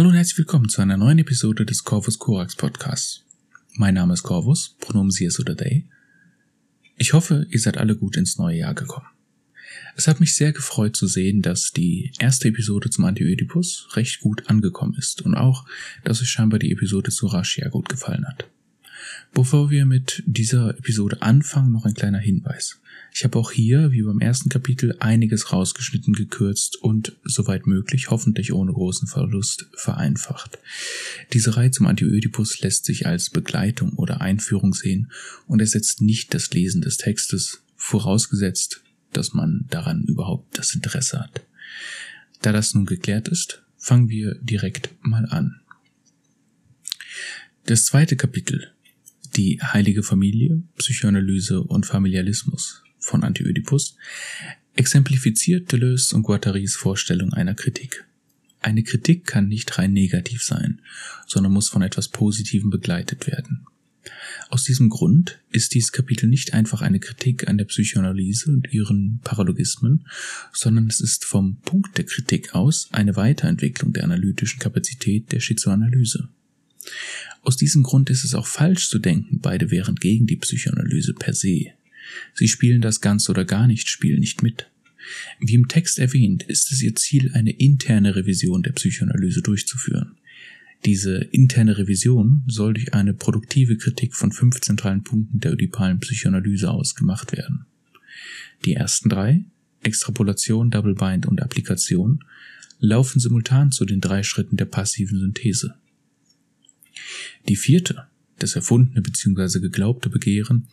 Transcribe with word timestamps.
Hallo 0.00 0.08
und 0.08 0.16
herzlich 0.16 0.38
willkommen 0.38 0.70
zu 0.70 0.80
einer 0.80 0.96
neuen 0.96 1.18
Episode 1.18 1.66
des 1.66 1.84
Corvus 1.84 2.18
Corax 2.18 2.56
Podcasts. 2.56 3.22
Mein 3.74 3.92
Name 3.92 4.14
ist 4.14 4.22
Corvus, 4.22 4.74
Pronomen 4.80 5.10
sie 5.10 5.26
es 5.26 5.38
oder 5.38 5.54
they. 5.54 5.84
Ich 6.96 7.12
hoffe, 7.12 7.46
ihr 7.50 7.60
seid 7.60 7.76
alle 7.76 7.94
gut 7.94 8.16
ins 8.16 8.38
neue 8.38 8.56
Jahr 8.56 8.72
gekommen. 8.72 9.08
Es 9.96 10.08
hat 10.08 10.18
mich 10.18 10.34
sehr 10.34 10.52
gefreut 10.52 10.96
zu 10.96 11.06
sehen, 11.06 11.42
dass 11.42 11.72
die 11.72 12.12
erste 12.18 12.48
Episode 12.48 12.88
zum 12.88 13.04
Anti-Ödipus 13.04 13.88
recht 13.92 14.20
gut 14.20 14.48
angekommen 14.48 14.94
ist 14.94 15.20
und 15.20 15.34
auch, 15.34 15.66
dass 16.02 16.22
euch 16.22 16.30
scheinbar 16.30 16.58
die 16.58 16.72
Episode 16.72 17.10
zu 17.10 17.26
Rashia 17.26 17.68
gut 17.68 17.90
gefallen 17.90 18.26
hat. 18.26 18.48
Bevor 19.34 19.68
wir 19.68 19.84
mit 19.84 20.22
dieser 20.24 20.78
Episode 20.78 21.20
anfangen, 21.20 21.72
noch 21.72 21.84
ein 21.84 21.92
kleiner 21.92 22.20
Hinweis. 22.20 22.80
Ich 23.12 23.24
habe 23.24 23.38
auch 23.38 23.50
hier, 23.50 23.92
wie 23.92 24.02
beim 24.02 24.20
ersten 24.20 24.48
Kapitel, 24.48 24.96
einiges 25.00 25.52
rausgeschnitten, 25.52 26.14
gekürzt 26.14 26.76
und, 26.76 27.16
soweit 27.24 27.66
möglich, 27.66 28.10
hoffentlich 28.10 28.52
ohne 28.52 28.72
großen 28.72 29.08
Verlust, 29.08 29.66
vereinfacht. 29.74 30.58
Diese 31.32 31.56
Reihe 31.56 31.70
zum 31.70 31.86
Antiödipus 31.86 32.60
lässt 32.60 32.84
sich 32.84 33.06
als 33.06 33.30
Begleitung 33.30 33.94
oder 33.94 34.20
Einführung 34.20 34.74
sehen 34.74 35.10
und 35.46 35.60
ersetzt 35.60 36.00
nicht 36.00 36.34
das 36.34 36.50
Lesen 36.52 36.82
des 36.82 36.96
Textes, 36.96 37.62
vorausgesetzt, 37.76 38.82
dass 39.12 39.32
man 39.32 39.66
daran 39.70 40.04
überhaupt 40.04 40.58
das 40.58 40.74
Interesse 40.74 41.20
hat. 41.20 41.42
Da 42.42 42.52
das 42.52 42.74
nun 42.74 42.86
geklärt 42.86 43.28
ist, 43.28 43.62
fangen 43.76 44.08
wir 44.08 44.36
direkt 44.40 44.90
mal 45.02 45.26
an. 45.26 45.60
Das 47.66 47.84
zweite 47.84 48.16
Kapitel 48.16 48.72
die 49.36 49.60
heilige 49.62 50.02
Familie, 50.02 50.62
Psychoanalyse 50.76 51.62
und 51.62 51.86
Familialismus 51.86 52.82
von 53.00 53.24
Antiödipus 53.24 53.96
exemplifiziert 54.74 55.72
Deleuze 55.72 56.14
und 56.14 56.22
Guattaris 56.22 56.76
Vorstellung 56.76 57.32
einer 57.32 57.54
Kritik. 57.54 58.04
Eine 58.60 58.82
Kritik 58.82 59.26
kann 59.26 59.48
nicht 59.48 59.78
rein 59.78 59.92
negativ 59.92 60.42
sein, 60.42 60.80
sondern 61.26 61.52
muss 61.52 61.68
von 61.68 61.82
etwas 61.82 62.08
Positivem 62.08 62.70
begleitet 62.70 63.26
werden. 63.26 63.66
Aus 64.48 64.64
diesem 64.64 64.88
Grund 64.88 65.38
ist 65.50 65.74
dieses 65.74 65.92
Kapitel 65.92 66.28
nicht 66.28 66.54
einfach 66.54 66.82
eine 66.82 67.00
Kritik 67.00 67.48
an 67.48 67.58
der 67.58 67.66
Psychoanalyse 67.66 68.50
und 68.50 68.72
ihren 68.72 69.20
Paralogismen, 69.22 70.06
sondern 70.52 70.88
es 70.88 71.00
ist 71.00 71.24
vom 71.24 71.56
Punkt 71.60 71.96
der 71.98 72.06
Kritik 72.06 72.54
aus 72.54 72.88
eine 72.92 73.16
Weiterentwicklung 73.16 73.92
der 73.92 74.04
analytischen 74.04 74.58
Kapazität 74.58 75.32
der 75.32 75.40
Schizoanalyse. 75.40 76.28
Aus 77.42 77.56
diesem 77.56 77.82
Grund 77.82 78.10
ist 78.10 78.24
es 78.24 78.34
auch 78.34 78.46
falsch 78.46 78.88
zu 78.88 78.98
denken, 78.98 79.40
beide 79.40 79.70
wären 79.70 79.96
gegen 79.96 80.26
die 80.26 80.36
Psychoanalyse 80.36 81.14
per 81.14 81.34
se. 81.34 81.72
Sie 82.40 82.48
spielen 82.48 82.80
das 82.80 83.02
ganz 83.02 83.28
oder 83.28 83.44
gar 83.44 83.66
nicht 83.66 83.90
Spiel 83.90 84.18
nicht 84.18 84.42
mit. 84.42 84.70
Wie 85.40 85.52
im 85.52 85.68
Text 85.68 85.98
erwähnt, 85.98 86.42
ist 86.42 86.72
es 86.72 86.80
ihr 86.80 86.94
Ziel, 86.94 87.32
eine 87.34 87.50
interne 87.50 88.16
Revision 88.16 88.62
der 88.62 88.72
Psychoanalyse 88.72 89.42
durchzuführen. 89.42 90.16
Diese 90.86 91.18
interne 91.18 91.76
Revision 91.76 92.42
soll 92.46 92.72
durch 92.72 92.94
eine 92.94 93.12
produktive 93.12 93.76
Kritik 93.76 94.14
von 94.14 94.32
fünf 94.32 94.58
zentralen 94.62 95.04
Punkten 95.04 95.40
der 95.40 95.52
ödipalen 95.52 96.00
Psychoanalyse 96.00 96.70
ausgemacht 96.70 97.36
werden. 97.36 97.66
Die 98.64 98.72
ersten 98.72 99.10
drei, 99.10 99.44
Extrapolation, 99.82 100.70
Double 100.70 100.94
Bind 100.94 101.26
und 101.26 101.42
Applikation, 101.42 102.24
laufen 102.78 103.20
simultan 103.20 103.70
zu 103.70 103.84
den 103.84 104.00
drei 104.00 104.22
Schritten 104.22 104.56
der 104.56 104.64
passiven 104.64 105.18
Synthese. 105.18 105.74
Die 107.50 107.56
vierte, 107.56 108.06
das 108.38 108.56
erfundene 108.56 109.02
bzw. 109.02 109.60
geglaubte 109.60 110.08
Begehren, 110.08 110.68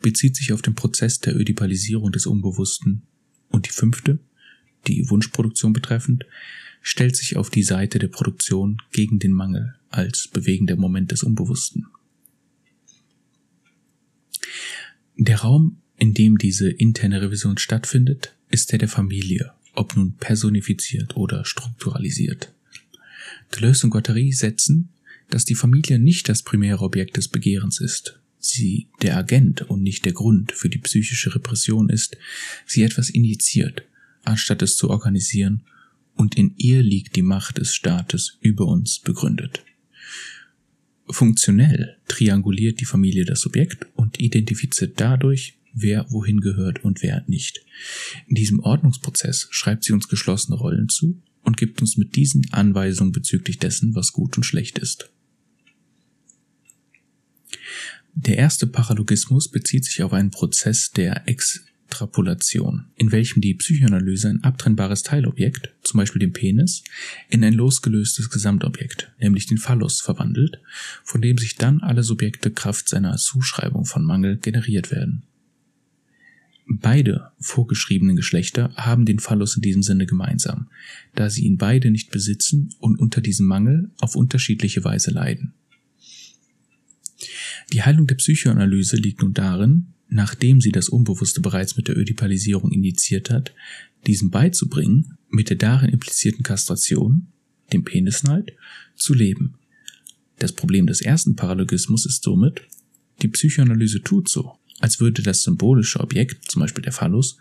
bezieht 0.00 0.36
sich 0.36 0.52
auf 0.52 0.62
den 0.62 0.74
Prozess 0.74 1.20
der 1.20 1.36
Ödipalisierung 1.36 2.12
des 2.12 2.26
Unbewussten 2.26 3.02
und 3.48 3.66
die 3.66 3.72
fünfte, 3.72 4.18
die 4.86 5.08
Wunschproduktion 5.10 5.72
betreffend, 5.72 6.24
stellt 6.82 7.16
sich 7.16 7.36
auf 7.36 7.50
die 7.50 7.62
Seite 7.62 7.98
der 7.98 8.08
Produktion 8.08 8.78
gegen 8.92 9.18
den 9.18 9.32
Mangel 9.32 9.74
als 9.90 10.28
bewegender 10.28 10.76
Moment 10.76 11.10
des 11.10 11.22
Unbewussten. 11.22 11.86
Der 15.16 15.40
Raum, 15.40 15.82
in 15.98 16.14
dem 16.14 16.38
diese 16.38 16.70
interne 16.70 17.20
Revision 17.20 17.58
stattfindet, 17.58 18.34
ist 18.48 18.72
der 18.72 18.78
der 18.78 18.88
Familie, 18.88 19.52
ob 19.74 19.96
nun 19.96 20.14
personifiziert 20.14 21.16
oder 21.16 21.44
strukturalisiert. 21.44 22.54
Deleuze 23.54 23.86
und 23.86 23.90
Guattari 23.90 24.32
setzen, 24.32 24.88
dass 25.28 25.44
die 25.44 25.54
Familie 25.54 25.98
nicht 25.98 26.28
das 26.28 26.42
primäre 26.42 26.82
Objekt 26.82 27.16
des 27.16 27.28
Begehrens 27.28 27.80
ist, 27.80 28.19
sie 28.40 28.88
der 29.02 29.16
Agent 29.16 29.62
und 29.62 29.82
nicht 29.82 30.04
der 30.04 30.12
Grund 30.12 30.52
für 30.52 30.68
die 30.68 30.78
psychische 30.78 31.34
Repression 31.34 31.88
ist, 31.88 32.16
sie 32.66 32.82
etwas 32.82 33.10
initiiert, 33.10 33.82
anstatt 34.24 34.62
es 34.62 34.76
zu 34.76 34.90
organisieren, 34.90 35.62
und 36.14 36.36
in 36.36 36.54
ihr 36.58 36.82
liegt 36.82 37.16
die 37.16 37.22
Macht 37.22 37.58
des 37.58 37.74
Staates 37.74 38.36
über 38.42 38.66
uns 38.66 38.98
begründet. 38.98 39.64
Funktionell 41.08 41.96
trianguliert 42.08 42.80
die 42.80 42.84
Familie 42.84 43.24
das 43.24 43.46
Objekt 43.46 43.86
und 43.94 44.20
identifiziert 44.20 45.00
dadurch, 45.00 45.54
wer 45.72 46.06
wohin 46.10 46.40
gehört 46.40 46.84
und 46.84 47.02
wer 47.02 47.24
nicht. 47.26 47.64
In 48.26 48.34
diesem 48.34 48.60
Ordnungsprozess 48.60 49.48
schreibt 49.50 49.84
sie 49.84 49.92
uns 49.92 50.08
geschlossene 50.08 50.56
Rollen 50.56 50.88
zu 50.88 51.20
und 51.42 51.56
gibt 51.56 51.80
uns 51.80 51.96
mit 51.96 52.16
diesen 52.16 52.52
Anweisungen 52.52 53.12
bezüglich 53.12 53.58
dessen, 53.58 53.94
was 53.94 54.12
gut 54.12 54.36
und 54.36 54.44
schlecht 54.44 54.78
ist. 54.78 55.10
Der 58.14 58.36
erste 58.36 58.66
Paralogismus 58.66 59.48
bezieht 59.48 59.84
sich 59.84 60.02
auf 60.02 60.12
einen 60.12 60.30
Prozess 60.30 60.90
der 60.90 61.28
Extrapolation, 61.28 62.86
in 62.96 63.12
welchem 63.12 63.40
die 63.40 63.54
Psychoanalyse 63.54 64.28
ein 64.28 64.42
abtrennbares 64.42 65.02
Teilobjekt, 65.02 65.74
zum 65.82 65.98
Beispiel 65.98 66.20
den 66.20 66.32
Penis, 66.32 66.82
in 67.28 67.44
ein 67.44 67.54
losgelöstes 67.54 68.30
Gesamtobjekt, 68.30 69.12
nämlich 69.20 69.46
den 69.46 69.58
Phallus, 69.58 70.00
verwandelt, 70.00 70.60
von 71.04 71.22
dem 71.22 71.38
sich 71.38 71.56
dann 71.56 71.80
alle 71.80 72.02
Subjekte 72.02 72.50
Kraft 72.50 72.88
seiner 72.88 73.16
Zuschreibung 73.16 73.84
von 73.84 74.04
Mangel 74.04 74.38
generiert 74.38 74.90
werden. 74.90 75.22
Beide 76.72 77.32
vorgeschriebenen 77.40 78.14
Geschlechter 78.14 78.72
haben 78.76 79.04
den 79.04 79.18
Phallus 79.18 79.56
in 79.56 79.62
diesem 79.62 79.82
Sinne 79.82 80.06
gemeinsam, 80.06 80.68
da 81.16 81.28
sie 81.28 81.44
ihn 81.44 81.56
beide 81.56 81.90
nicht 81.90 82.12
besitzen 82.12 82.72
und 82.78 83.00
unter 83.00 83.20
diesem 83.20 83.46
Mangel 83.46 83.90
auf 83.98 84.14
unterschiedliche 84.14 84.84
Weise 84.84 85.10
leiden. 85.10 85.52
Die 87.72 87.82
Heilung 87.82 88.06
der 88.06 88.16
Psychoanalyse 88.16 88.96
liegt 88.96 89.22
nun 89.22 89.32
darin, 89.32 89.94
nachdem 90.08 90.60
sie 90.60 90.72
das 90.72 90.88
Unbewusste 90.88 91.40
bereits 91.40 91.76
mit 91.76 91.86
der 91.86 91.96
Ödipalisierung 91.96 92.72
initiiert 92.72 93.30
hat, 93.30 93.54
diesem 94.06 94.30
beizubringen, 94.30 95.16
mit 95.28 95.50
der 95.50 95.56
darin 95.56 95.90
implizierten 95.90 96.42
Kastration, 96.42 97.28
dem 97.72 97.84
Penisneid, 97.84 98.52
zu 98.96 99.14
leben. 99.14 99.54
Das 100.38 100.52
Problem 100.52 100.86
des 100.86 101.00
ersten 101.00 101.36
Paralogismus 101.36 102.06
ist 102.06 102.24
somit, 102.24 102.62
die 103.22 103.28
Psychoanalyse 103.28 104.02
tut 104.02 104.28
so, 104.28 104.58
als 104.80 104.98
würde 104.98 105.22
das 105.22 105.44
symbolische 105.44 106.00
Objekt, 106.00 106.50
zum 106.50 106.60
Beispiel 106.60 106.82
der 106.82 106.92
Phallus, 106.92 107.36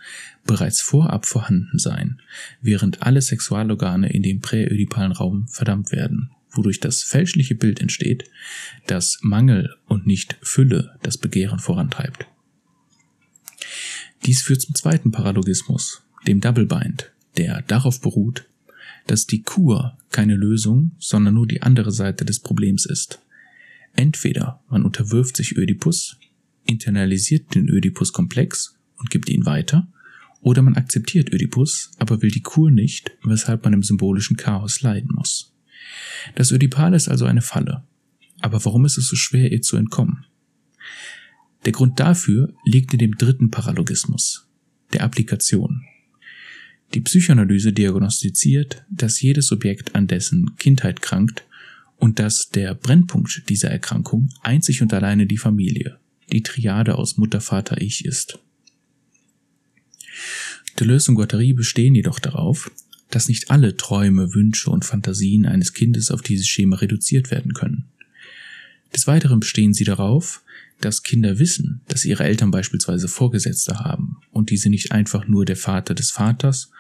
bereits 0.46 0.82
vorab 0.82 1.26
vorhanden 1.26 1.80
sein, 1.80 2.22
während 2.62 3.02
alle 3.02 3.22
Sexualorgane 3.22 4.12
in 4.14 4.22
dem 4.22 4.42
präödipalen 4.42 5.14
Raum 5.14 5.48
verdammt 5.48 5.92
werden 5.92 6.30
wodurch 6.52 6.80
das 6.80 7.04
fälschliche 7.04 7.56
Bild 7.56 7.80
entsteht, 7.80 8.30
dass 8.88 9.20
Mangel 9.22 9.76
und 9.86 10.08
nicht 10.08 10.38
Fülle 10.42 10.98
das 11.02 11.18
Begehren 11.18 11.60
vorantreibt. 11.60 12.26
Dies 14.26 14.42
führt 14.42 14.62
zum 14.62 14.76
zweiten 14.76 15.12
Paralogismus, 15.12 16.04
dem 16.28 16.42
Double 16.42 16.66
Bind, 16.66 17.12
der 17.38 17.62
darauf 17.64 18.02
beruht, 18.02 18.46
dass 19.08 19.26
die 19.26 19.42
Kur 19.42 19.98
keine 20.12 20.36
Lösung, 20.36 20.92
sondern 21.00 21.36
nur 21.36 21.48
die 21.48 21.62
andere 21.62 21.92
Seite 21.92 22.26
des 22.26 22.40
Problems 22.40 22.86
ist. 22.86 23.20
Entweder 23.96 24.62
man 24.70 24.84
unterwirft 24.84 25.38
sich 25.38 25.58
Ödipus, 25.58 26.18
internalisiert 26.66 27.56
den 27.56 27.70
Ödipus-Komplex 27.70 28.76
und 28.98 29.10
gibt 29.10 29.30
ihn 29.30 29.46
weiter, 29.46 29.88
oder 30.42 30.62
man 30.62 30.76
akzeptiert 30.76 31.34
Ödipus, 31.34 31.92
aber 31.98 32.22
will 32.22 32.32
die 32.32 32.42
Kur 32.42 32.72
nicht, 32.72 33.12
weshalb 33.24 33.64
man 33.64 33.74
im 33.74 33.84
symbolischen 33.84 34.38
Chaos 34.38 34.82
leiden 34.82 35.12
muss. 35.14 35.54
Das 36.36 36.52
Ödipal 36.52 36.94
ist 36.94 37.08
also 37.08 37.26
eine 37.26 37.42
Falle. 37.42 37.84
Aber 38.42 38.64
warum 38.66 38.86
ist 38.86 38.98
es 38.98 39.08
so 39.08 39.16
schwer, 39.16 39.52
ihr 39.52 39.62
zu 39.62 39.78
entkommen? 39.78 40.26
Der 41.66 41.74
Grund 41.74 42.00
dafür 42.00 42.54
liegt 42.64 42.94
in 42.94 43.00
dem 43.00 43.16
dritten 43.16 43.52
Paralogismus, 43.52 44.48
der 44.94 45.04
Applikation. 45.04 45.84
Die 46.94 47.02
Psychoanalyse 47.02 47.74
diagnostiziert, 47.74 48.84
dass 48.90 49.22
jedes 49.22 49.52
Objekt 49.52 49.94
an 49.94 50.08
dessen 50.08 50.56
Kindheit 50.56 51.02
krankt 51.02 51.44
und 51.98 52.18
dass 52.18 52.50
der 52.50 52.74
Brennpunkt 52.74 53.44
dieser 53.50 53.70
Erkrankung 53.70 54.30
einzig 54.42 54.82
und 54.82 54.94
alleine 54.94 55.28
die 55.28 55.38
Familie, 55.38 56.00
die 56.32 56.42
Triade 56.42 56.96
aus 56.98 57.18
Mutter, 57.18 57.42
Vater, 57.42 57.82
Ich 57.82 58.06
ist. 58.06 58.40
Deleuze 60.80 61.12
und 61.12 61.16
Guattari 61.16 61.54
bestehen 61.54 61.94
jedoch 61.94 62.20
darauf, 62.20 62.72
dass 63.10 63.28
nicht 63.28 63.50
alle 63.50 63.76
Träume, 63.76 64.34
Wünsche 64.34 64.70
und 64.70 64.86
Fantasien 64.86 65.46
eines 65.46 65.74
Kindes 65.74 66.12
auf 66.12 66.22
dieses 66.22 66.48
Schema 66.48 66.78
reduziert 66.78 67.32
werden 67.32 67.54
können. 67.54 67.86
Des 68.94 69.08
Weiteren 69.08 69.40
bestehen 69.40 69.74
sie 69.74 69.84
darauf, 69.84 70.44
dass 70.82 71.04
Kinder 71.04 71.40
wissen, 71.40 71.82
dass 71.88 72.06
ihre 72.06 72.24
Eltern 72.24 72.52
beispielsweise 72.52 73.08
Vorgesetzte 73.08 73.80
haben 73.80 74.18
und 74.32 74.50
diese 74.50 74.70
nicht 74.70 74.92
einfach 74.92 75.28
nur 75.28 75.46
der 75.46 75.58
Vater 75.58 75.94
des 75.94 76.12
Vaters, 76.12 76.72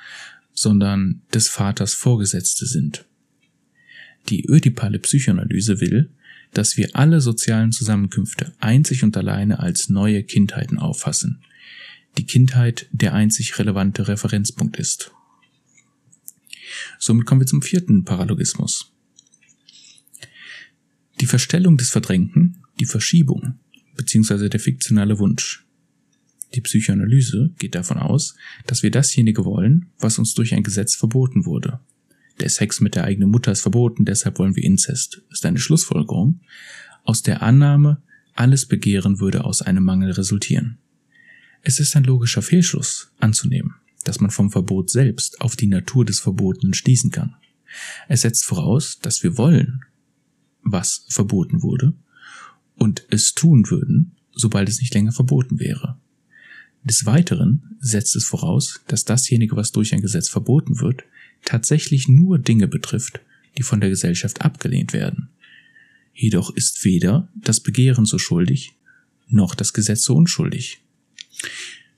sondern 0.53 1.21
des 1.33 1.47
Vaters 1.47 1.93
Vorgesetzte 1.93 2.65
sind. 2.65 3.05
Die 4.29 4.45
ödipale 4.47 4.99
Psychoanalyse 4.99 5.81
will, 5.81 6.09
dass 6.53 6.77
wir 6.77 6.89
alle 6.93 7.21
sozialen 7.21 7.71
Zusammenkünfte 7.71 8.53
einzig 8.59 9.03
und 9.03 9.15
alleine 9.17 9.59
als 9.59 9.89
neue 9.89 10.23
Kindheiten 10.23 10.79
auffassen. 10.79 11.41
Die 12.17 12.25
Kindheit 12.25 12.87
der 12.91 13.13
einzig 13.13 13.57
relevante 13.59 14.07
Referenzpunkt 14.07 14.77
ist. 14.77 15.11
Somit 16.99 17.25
kommen 17.25 17.41
wir 17.41 17.47
zum 17.47 17.61
vierten 17.61 18.03
Paralogismus. 18.03 18.93
Die 21.19 21.25
Verstellung 21.25 21.77
des 21.77 21.89
Verdrängten, 21.89 22.63
die 22.79 22.85
Verschiebung 22.85 23.55
bzw. 23.95 24.49
der 24.49 24.59
fiktionale 24.59 25.17
Wunsch. 25.17 25.65
Die 26.55 26.61
Psychoanalyse 26.61 27.51
geht 27.57 27.75
davon 27.75 27.97
aus, 27.97 28.35
dass 28.65 28.83
wir 28.83 28.91
dasjenige 28.91 29.45
wollen, 29.45 29.87
was 29.99 30.19
uns 30.19 30.33
durch 30.33 30.53
ein 30.53 30.63
Gesetz 30.63 30.95
verboten 30.95 31.45
wurde. 31.45 31.79
Der 32.39 32.49
Sex 32.49 32.79
mit 32.79 32.95
der 32.95 33.03
eigenen 33.03 33.29
Mutter 33.29 33.51
ist 33.51 33.61
verboten, 33.61 34.05
deshalb 34.05 34.39
wollen 34.39 34.55
wir 34.55 34.63
Inzest. 34.63 35.21
ist 35.31 35.45
eine 35.45 35.59
Schlussfolgerung 35.59 36.41
aus 37.03 37.21
der 37.21 37.41
Annahme, 37.41 38.01
alles 38.33 38.65
Begehren 38.65 39.19
würde 39.19 39.43
aus 39.43 39.61
einem 39.61 39.83
Mangel 39.83 40.11
resultieren. 40.11 40.77
Es 41.61 41.79
ist 41.79 41.95
ein 41.95 42.03
logischer 42.03 42.41
Fehlschluss 42.41 43.11
anzunehmen, 43.19 43.75
dass 44.03 44.19
man 44.19 44.31
vom 44.31 44.51
Verbot 44.51 44.89
selbst 44.89 45.41
auf 45.41 45.55
die 45.55 45.67
Natur 45.67 46.05
des 46.05 46.19
Verbotenen 46.19 46.73
schließen 46.73 47.11
kann. 47.11 47.35
Es 48.07 48.21
setzt 48.21 48.45
voraus, 48.45 48.99
dass 48.99 49.23
wir 49.23 49.37
wollen, 49.37 49.81
was 50.63 51.05
verboten 51.09 51.61
wurde, 51.61 51.93
und 52.75 53.05
es 53.09 53.33
tun 53.33 53.69
würden, 53.69 54.15
sobald 54.31 54.69
es 54.69 54.79
nicht 54.79 54.93
länger 54.93 55.11
verboten 55.11 55.59
wäre. 55.59 55.99
Des 56.83 57.05
Weiteren 57.05 57.75
setzt 57.79 58.15
es 58.15 58.23
voraus, 58.23 58.81
dass 58.87 59.03
dasjenige, 59.03 59.55
was 59.55 59.71
durch 59.71 59.93
ein 59.93 60.01
Gesetz 60.01 60.29
verboten 60.29 60.79
wird, 60.79 61.03
tatsächlich 61.43 62.07
nur 62.07 62.39
Dinge 62.39 62.67
betrifft, 62.67 63.19
die 63.57 63.63
von 63.63 63.81
der 63.81 63.89
Gesellschaft 63.89 64.41
abgelehnt 64.41 64.93
werden. 64.93 65.29
Jedoch 66.13 66.49
ist 66.55 66.83
weder 66.85 67.29
das 67.35 67.59
Begehren 67.59 68.05
so 68.05 68.17
schuldig, 68.17 68.73
noch 69.27 69.55
das 69.55 69.73
Gesetz 69.73 70.03
so 70.03 70.15
unschuldig. 70.15 70.81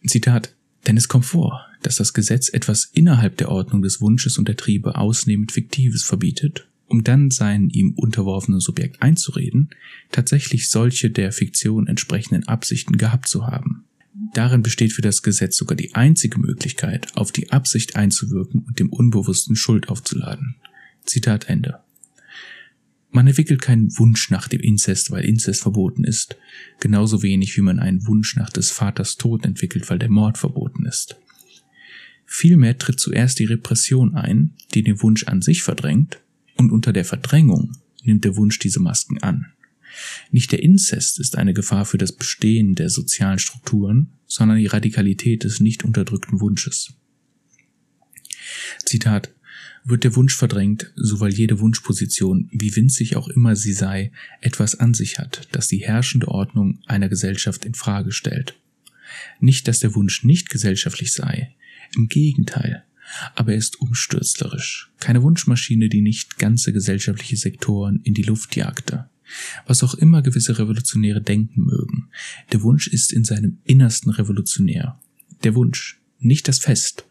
Zitat, 0.05 0.55
denn 0.87 0.97
es 0.97 1.07
kommt 1.07 1.25
vor, 1.25 1.65
dass 1.81 1.95
das 1.95 2.13
Gesetz 2.13 2.49
etwas 2.49 2.89
innerhalb 2.93 3.37
der 3.37 3.49
Ordnung 3.49 3.81
des 3.81 4.01
Wunsches 4.01 4.37
und 4.37 4.47
der 4.47 4.57
Triebe 4.57 4.95
ausnehmend 4.95 5.51
Fiktives 5.51 6.03
verbietet, 6.03 6.67
um 6.87 7.03
dann 7.03 7.31
sein 7.31 7.69
ihm 7.69 7.93
unterworfenen 7.95 8.59
Subjekt 8.59 9.01
einzureden, 9.01 9.69
tatsächlich 10.11 10.69
solche 10.69 11.09
der 11.09 11.31
Fiktion 11.31 11.87
entsprechenden 11.87 12.47
Absichten 12.47 12.97
gehabt 12.97 13.27
zu 13.27 13.47
haben. 13.47 13.85
Darin 14.33 14.61
besteht 14.61 14.93
für 14.93 15.01
das 15.01 15.23
Gesetz 15.23 15.57
sogar 15.57 15.75
die 15.75 15.95
einzige 15.95 16.39
Möglichkeit, 16.39 17.15
auf 17.15 17.31
die 17.31 17.51
Absicht 17.51 17.95
einzuwirken 17.95 18.61
und 18.61 18.79
dem 18.79 18.89
Unbewussten 18.89 19.55
Schuld 19.55 19.89
aufzuladen. 19.89 20.55
Zitat 21.05 21.49
Ende. 21.49 21.79
Man 23.13 23.27
entwickelt 23.27 23.61
keinen 23.61 23.97
Wunsch 23.97 24.29
nach 24.29 24.47
dem 24.47 24.61
Inzest, 24.61 25.11
weil 25.11 25.25
Inzest 25.25 25.61
verboten 25.61 26.05
ist, 26.05 26.37
genauso 26.79 27.21
wenig 27.23 27.57
wie 27.57 27.61
man 27.61 27.79
einen 27.79 28.07
Wunsch 28.07 28.37
nach 28.37 28.49
des 28.49 28.71
Vaters 28.71 29.17
Tod 29.17 29.45
entwickelt, 29.45 29.89
weil 29.89 29.99
der 29.99 30.09
Mord 30.09 30.37
verboten 30.37 30.85
ist. 30.85 31.17
Vielmehr 32.33 32.77
tritt 32.77 32.97
zuerst 32.97 33.39
die 33.39 33.43
Repression 33.43 34.15
ein, 34.15 34.53
die 34.73 34.83
den 34.83 35.01
Wunsch 35.01 35.25
an 35.25 35.41
sich 35.41 35.63
verdrängt, 35.63 36.21
und 36.55 36.71
unter 36.71 36.93
der 36.93 37.03
Verdrängung 37.03 37.75
nimmt 38.03 38.23
der 38.23 38.37
Wunsch 38.37 38.57
diese 38.57 38.79
Masken 38.79 39.21
an. 39.21 39.47
Nicht 40.31 40.53
der 40.53 40.63
Inzest 40.63 41.19
ist 41.19 41.37
eine 41.37 41.53
Gefahr 41.53 41.83
für 41.85 41.97
das 41.97 42.13
Bestehen 42.13 42.73
der 42.73 42.89
sozialen 42.89 43.37
Strukturen, 43.37 44.13
sondern 44.27 44.59
die 44.59 44.67
Radikalität 44.67 45.43
des 45.43 45.59
nicht 45.59 45.83
unterdrückten 45.83 46.39
Wunsches. 46.39 46.93
Zitat 48.85 49.33
wird 49.83 50.05
der 50.05 50.15
Wunsch 50.15 50.37
verdrängt, 50.37 50.93
so 50.95 51.19
weil 51.19 51.33
jede 51.33 51.59
Wunschposition, 51.59 52.47
wie 52.53 52.73
winzig 52.77 53.17
auch 53.17 53.27
immer 53.27 53.57
sie 53.57 53.73
sei, 53.73 54.13
etwas 54.39 54.79
an 54.79 54.93
sich 54.93 55.19
hat, 55.19 55.49
das 55.51 55.67
die 55.67 55.79
herrschende 55.79 56.29
Ordnung 56.29 56.79
einer 56.85 57.09
Gesellschaft 57.09 57.65
in 57.65 57.73
Frage 57.73 58.13
stellt. 58.13 58.57
Nicht, 59.41 59.67
dass 59.67 59.79
der 59.79 59.95
Wunsch 59.95 60.23
nicht 60.23 60.49
gesellschaftlich 60.49 61.11
sei, 61.11 61.55
im 61.95 62.07
Gegenteil, 62.07 62.83
aber 63.35 63.51
er 63.51 63.57
ist 63.57 63.79
umstürzlerisch, 63.79 64.91
keine 64.99 65.23
Wunschmaschine, 65.23 65.89
die 65.89 66.01
nicht 66.01 66.37
ganze 66.37 66.73
gesellschaftliche 66.73 67.37
Sektoren 67.37 68.01
in 68.03 68.13
die 68.13 68.23
Luft 68.23 68.55
jagte. 68.55 69.09
Was 69.65 69.83
auch 69.83 69.93
immer 69.93 70.21
gewisse 70.21 70.57
Revolutionäre 70.57 71.21
denken 71.21 71.63
mögen, 71.63 72.09
der 72.51 72.61
Wunsch 72.63 72.87
ist 72.87 73.13
in 73.13 73.23
seinem 73.23 73.59
Innersten 73.63 74.11
revolutionär. 74.11 74.99
Der 75.43 75.55
Wunsch, 75.55 76.01
nicht 76.21 76.47
das 76.47 76.59
Fest. 76.59 77.05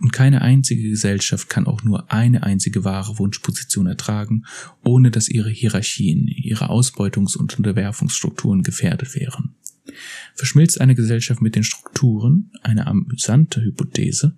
Und 0.00 0.12
keine 0.12 0.42
einzige 0.42 0.88
Gesellschaft 0.88 1.48
kann 1.48 1.66
auch 1.66 1.82
nur 1.82 2.12
eine 2.12 2.42
einzige 2.42 2.84
wahre 2.84 3.18
Wunschposition 3.18 3.86
ertragen, 3.86 4.44
ohne 4.84 5.10
dass 5.10 5.28
ihre 5.28 5.50
Hierarchien, 5.50 6.28
ihre 6.28 6.70
Ausbeutungs- 6.70 7.36
und 7.36 7.56
Unterwerfungsstrukturen 7.56 8.62
gefährdet 8.62 9.14
wären. 9.14 9.54
Verschmilzt 10.34 10.80
eine 10.80 10.94
Gesellschaft 10.94 11.42
mit 11.42 11.56
den 11.56 11.64
Strukturen, 11.64 12.50
eine 12.62 12.86
amüsante 12.86 13.62
Hypothese, 13.62 14.36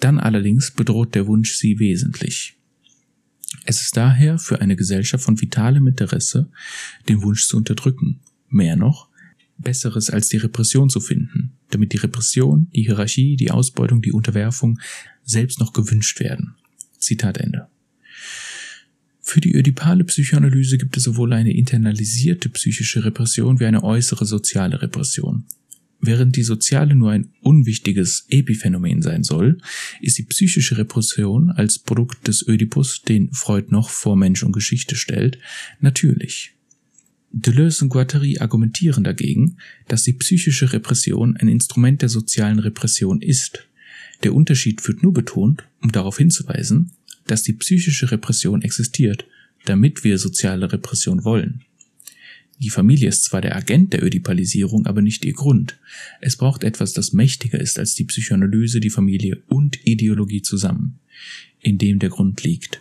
dann 0.00 0.18
allerdings 0.18 0.70
bedroht 0.70 1.14
der 1.14 1.26
Wunsch 1.26 1.54
sie 1.54 1.78
wesentlich. 1.78 2.56
Es 3.64 3.80
ist 3.80 3.96
daher 3.96 4.38
für 4.38 4.60
eine 4.60 4.76
Gesellschaft 4.76 5.24
von 5.24 5.40
vitalem 5.40 5.86
Interesse, 5.86 6.50
den 7.08 7.22
Wunsch 7.22 7.46
zu 7.46 7.56
unterdrücken. 7.56 8.20
Mehr 8.48 8.76
noch, 8.76 9.08
Besseres 9.58 10.10
als 10.10 10.28
die 10.28 10.36
Repression 10.36 10.90
zu 10.90 11.00
finden, 11.00 11.52
damit 11.70 11.92
die 11.92 11.98
Repression, 11.98 12.68
die 12.74 12.82
Hierarchie, 12.82 13.36
die 13.36 13.50
Ausbeutung, 13.50 14.02
die 14.02 14.12
Unterwerfung 14.12 14.78
selbst 15.24 15.58
noch 15.58 15.72
gewünscht 15.72 16.20
werden. 16.20 16.54
Zitat 16.98 17.38
Ende. 17.38 17.68
Für 19.28 19.40
die 19.40 19.56
ödipale 19.56 20.04
Psychoanalyse 20.04 20.78
gibt 20.78 20.96
es 20.96 21.02
sowohl 21.02 21.32
eine 21.32 21.52
internalisierte 21.52 22.48
psychische 22.48 23.04
Repression 23.04 23.58
wie 23.58 23.64
eine 23.64 23.82
äußere 23.82 24.24
soziale 24.24 24.80
Repression. 24.80 25.46
Während 26.00 26.36
die 26.36 26.44
soziale 26.44 26.94
nur 26.94 27.10
ein 27.10 27.30
unwichtiges 27.40 28.26
Epiphänomen 28.28 29.02
sein 29.02 29.24
soll, 29.24 29.58
ist 30.00 30.16
die 30.16 30.22
psychische 30.22 30.78
Repression 30.78 31.50
als 31.50 31.80
Produkt 31.80 32.28
des 32.28 32.46
Ödipus, 32.46 33.02
den 33.02 33.32
Freud 33.32 33.66
noch 33.70 33.90
vor 33.90 34.14
Mensch 34.14 34.44
und 34.44 34.52
Geschichte 34.52 34.94
stellt, 34.94 35.40
natürlich. 35.80 36.54
Deleuze 37.32 37.84
und 37.84 37.88
Guattari 37.88 38.38
argumentieren 38.38 39.02
dagegen, 39.02 39.56
dass 39.88 40.04
die 40.04 40.12
psychische 40.12 40.72
Repression 40.72 41.36
ein 41.36 41.48
Instrument 41.48 42.00
der 42.00 42.10
sozialen 42.10 42.60
Repression 42.60 43.20
ist. 43.22 43.66
Der 44.22 44.36
Unterschied 44.36 44.86
wird 44.86 45.02
nur 45.02 45.12
betont, 45.12 45.64
um 45.82 45.90
darauf 45.90 46.16
hinzuweisen, 46.16 46.92
dass 47.26 47.42
die 47.42 47.52
psychische 47.54 48.10
Repression 48.10 48.62
existiert, 48.62 49.26
damit 49.64 50.04
wir 50.04 50.18
soziale 50.18 50.72
Repression 50.72 51.24
wollen. 51.24 51.62
Die 52.58 52.70
Familie 52.70 53.08
ist 53.08 53.24
zwar 53.24 53.42
der 53.42 53.54
Agent 53.54 53.92
der 53.92 54.02
Ödipalisierung, 54.02 54.86
aber 54.86 55.02
nicht 55.02 55.24
ihr 55.24 55.34
Grund. 55.34 55.78
Es 56.20 56.36
braucht 56.36 56.64
etwas, 56.64 56.94
das 56.94 57.12
mächtiger 57.12 57.60
ist 57.60 57.78
als 57.78 57.94
die 57.94 58.04
Psychoanalyse, 58.04 58.80
die 58.80 58.90
Familie 58.90 59.42
und 59.48 59.86
Ideologie 59.86 60.40
zusammen, 60.40 60.98
in 61.60 61.76
dem 61.76 61.98
der 61.98 62.08
Grund 62.08 62.42
liegt. 62.44 62.80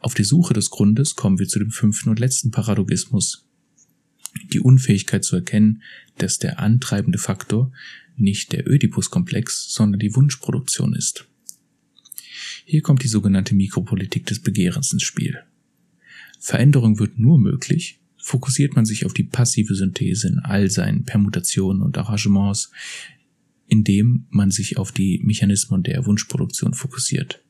Auf 0.00 0.14
die 0.14 0.24
Suche 0.24 0.52
des 0.52 0.70
Grundes 0.70 1.14
kommen 1.14 1.38
wir 1.38 1.46
zu 1.46 1.60
dem 1.60 1.70
fünften 1.70 2.10
und 2.10 2.18
letzten 2.18 2.50
Paradogismus. 2.50 3.46
Die 4.52 4.60
Unfähigkeit 4.60 5.24
zu 5.24 5.36
erkennen, 5.36 5.82
dass 6.18 6.38
der 6.38 6.58
antreibende 6.58 7.18
Faktor 7.18 7.72
nicht 8.16 8.52
der 8.52 8.68
Ödipus-Komplex, 8.68 9.72
sondern 9.72 10.00
die 10.00 10.14
Wunschproduktion 10.14 10.94
ist. 10.94 11.26
Hier 12.64 12.82
kommt 12.82 13.02
die 13.04 13.08
sogenannte 13.08 13.54
Mikropolitik 13.54 14.26
des 14.26 14.40
Begehrens 14.40 14.92
ins 14.92 15.02
Spiel. 15.02 15.38
Veränderung 16.40 16.98
wird 16.98 17.18
nur 17.18 17.38
möglich, 17.38 18.00
fokussiert 18.16 18.74
man 18.74 18.86
sich 18.86 19.04
auf 19.04 19.12
die 19.12 19.24
passive 19.24 19.74
Synthese 19.74 20.28
in 20.28 20.38
all 20.38 20.70
seinen 20.70 21.04
Permutationen 21.04 21.82
und 21.82 21.98
Arrangements, 21.98 22.72
indem 23.66 24.26
man 24.30 24.50
sich 24.50 24.78
auf 24.78 24.92
die 24.92 25.20
Mechanismen 25.22 25.82
der 25.82 26.06
Wunschproduktion 26.06 26.72
fokussiert. 26.74 27.42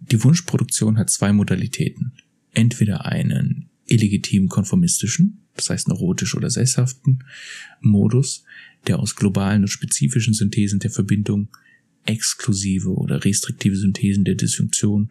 Die 0.00 0.22
Wunschproduktion 0.22 0.96
hat 0.96 1.10
zwei 1.10 1.32
Modalitäten. 1.32 2.12
Entweder 2.52 3.06
einen 3.06 3.70
illegitim 3.86 4.48
konformistischen, 4.48 5.46
das 5.54 5.70
heißt 5.70 5.88
neurotisch 5.88 6.36
oder 6.36 6.50
sesshaften 6.50 7.24
Modus, 7.80 8.44
der 8.86 9.00
aus 9.00 9.16
globalen 9.16 9.62
und 9.62 9.68
spezifischen 9.68 10.34
Synthesen 10.34 10.78
der 10.78 10.90
Verbindung 10.90 11.48
exklusive 12.08 12.88
oder 12.90 13.24
restriktive 13.24 13.76
Synthesen 13.76 14.24
der 14.24 14.34
Disjunktion 14.34 15.10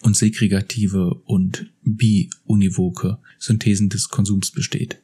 und 0.00 0.16
segregative 0.16 1.14
und 1.24 1.66
biunivoke 1.82 3.18
Synthesen 3.38 3.88
des 3.88 4.08
Konsums 4.08 4.52
besteht. 4.52 5.00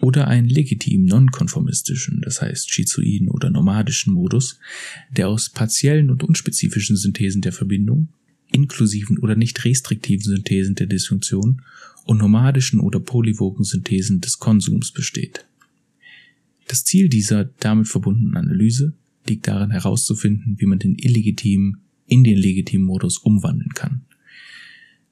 Oder 0.00 0.28
einen 0.28 0.48
legitim 0.48 1.04
nonkonformistischen, 1.04 2.22
das 2.22 2.40
heißt 2.40 2.70
schizoiden 2.70 3.28
oder 3.28 3.50
nomadischen 3.50 4.14
Modus, 4.14 4.58
der 5.10 5.28
aus 5.28 5.50
partiellen 5.50 6.10
und 6.10 6.22
unspezifischen 6.22 6.96
Synthesen 6.96 7.42
der 7.42 7.52
Verbindung, 7.52 8.08
inklusiven 8.50 9.18
oder 9.18 9.36
nicht 9.36 9.64
restriktiven 9.64 10.24
Synthesen 10.24 10.74
der 10.74 10.86
Dysfunktion 10.86 11.62
und 12.04 12.18
nomadischen 12.18 12.80
oder 12.80 12.98
polyvoken 12.98 13.64
Synthesen 13.64 14.20
des 14.20 14.38
Konsums 14.38 14.90
besteht. 14.90 15.46
Das 16.66 16.84
Ziel 16.84 17.08
dieser 17.08 17.44
damit 17.44 17.88
verbundenen 17.88 18.36
Analyse 18.36 18.94
liegt 19.30 19.48
darin 19.48 19.70
herauszufinden, 19.70 20.56
wie 20.58 20.66
man 20.66 20.78
den 20.78 20.96
illegitimen 20.96 21.80
in 22.06 22.24
den 22.24 22.36
legitimen 22.36 22.84
Modus 22.84 23.18
umwandeln 23.18 23.72
kann. 23.74 24.02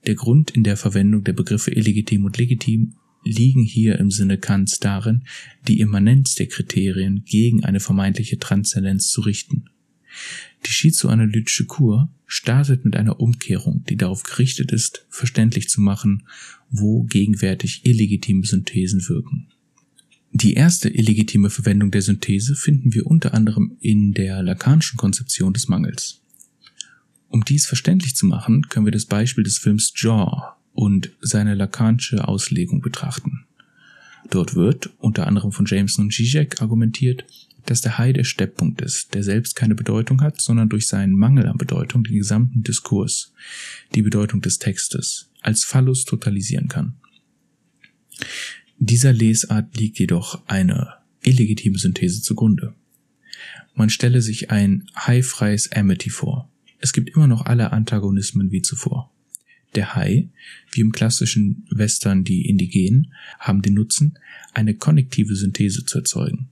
Der 0.07 0.15
Grund 0.15 0.51
in 0.51 0.65
der 0.65 0.77
Verwendung 0.77 1.25
der 1.25 1.33
Begriffe 1.33 1.71
illegitim 1.71 2.25
und 2.25 2.37
legitim 2.37 2.95
liegen 3.25 3.63
hier 3.63 3.99
im 3.99 4.11
Sinne 4.11 4.39
Kants 4.39 4.79
darin, 4.79 5.25
die 5.67 5.81
Immanenz 5.81 6.35
der 6.35 6.47
Kriterien 6.47 7.25
gegen 7.25 7.65
eine 7.65 7.81
vermeintliche 7.81 8.39
Transzendenz 8.39 9.09
zu 9.09 9.21
richten. 9.21 9.65
Die 10.67 10.73
schizoanalytische 10.73 11.67
Kur 11.67 12.11
startet 12.27 12.85
mit 12.85 12.97
einer 12.97 13.21
Umkehrung, 13.21 13.85
die 13.89 13.97
darauf 13.97 14.23
gerichtet 14.23 14.73
ist, 14.73 15.07
verständlich 15.09 15.69
zu 15.69 15.81
machen, 15.81 16.27
wo 16.71 17.05
gegenwärtig 17.05 17.85
illegitime 17.85 18.45
Synthesen 18.45 19.07
wirken. 19.09 19.49
Die 20.33 20.55
erste 20.55 20.89
illegitime 20.89 21.51
Verwendung 21.51 21.91
der 21.91 22.03
Synthese 22.03 22.55
finden 22.55 22.93
wir 22.93 23.07
unter 23.07 23.33
anderem 23.35 23.77
in 23.81 24.13
der 24.13 24.43
lakanischen 24.43 24.99
Konzeption 24.99 25.55
des 25.55 25.69
Mangels. 25.69 26.21
Um 27.29 27.45
dies 27.45 27.67
verständlich 27.67 28.15
zu 28.15 28.27
machen, 28.27 28.69
können 28.69 28.87
wir 28.87 28.93
das 28.93 29.07
Beispiel 29.07 29.45
des 29.45 29.59
Films 29.59 29.93
Jaw 29.97 30.55
und 30.73 31.11
seine 31.21 31.55
lakanische 31.55 32.29
Auslegung 32.29 32.81
betrachten. 32.81 33.47
Dort 34.31 34.55
wird, 34.55 34.91
unter 34.99 35.27
anderem 35.27 35.53
von 35.53 35.67
Jameson 35.67 36.07
und 36.07 36.13
Zizek, 36.13 36.61
argumentiert, 36.61 37.25
dass 37.65 37.81
der 37.81 37.99
Hai 37.99 38.13
der 38.13 38.25
Stepppunkt 38.25 38.81
ist, 38.81 39.15
der 39.15 39.23
selbst 39.23 39.57
keine 39.57 39.75
Bedeutung 39.75 40.21
hat, 40.21 40.41
sondern 40.41 40.69
durch 40.69 40.87
seinen 40.87 41.13
Mangel 41.13 41.47
an 41.47 41.59
Bedeutung 41.59 42.05
den 42.05 42.17
gesamten 42.17 42.63
Diskurs, 42.63 43.33
die 43.95 44.03
Bedeutung 44.03 44.41
des 44.41 44.59
Textes, 44.59 45.31
als 45.41 45.65
Phallus 45.65 46.05
totalisieren 46.05 46.69
kann. 46.69 46.95
Dieser 48.81 49.13
Lesart 49.13 49.77
liegt 49.77 49.99
jedoch 49.99 50.47
eine 50.47 50.95
illegitime 51.23 51.79
Synthese 51.79 52.23
zugrunde. 52.23 52.75
Man 53.75 53.91
stelle 53.91 54.23
sich 54.23 54.51
ein 54.51 54.89
haifreies 54.97 55.73
Amity 55.73 56.11
vor. 56.11 56.49
Es 56.79 56.93
gibt 56.93 57.11
immer 57.11 57.27
noch 57.27 57.47
alle 57.47 57.73
Antagonismen 57.73 58.53
wie 58.53 58.63
zuvor. 58.63 59.13
Der 59.75 59.97
Hai, 59.97 60.29
wie 60.71 60.81
im 60.81 60.93
klassischen 60.93 61.67
Western 61.71 62.23
die 62.23 62.49
Indigenen, 62.49 63.13
haben 63.41 63.63
den 63.63 63.75
Nutzen, 63.75 64.17
eine 64.55 64.75
konnektive 64.75 65.35
Synthese 65.35 65.85
zu 65.85 65.99
erzeugen. 65.99 66.49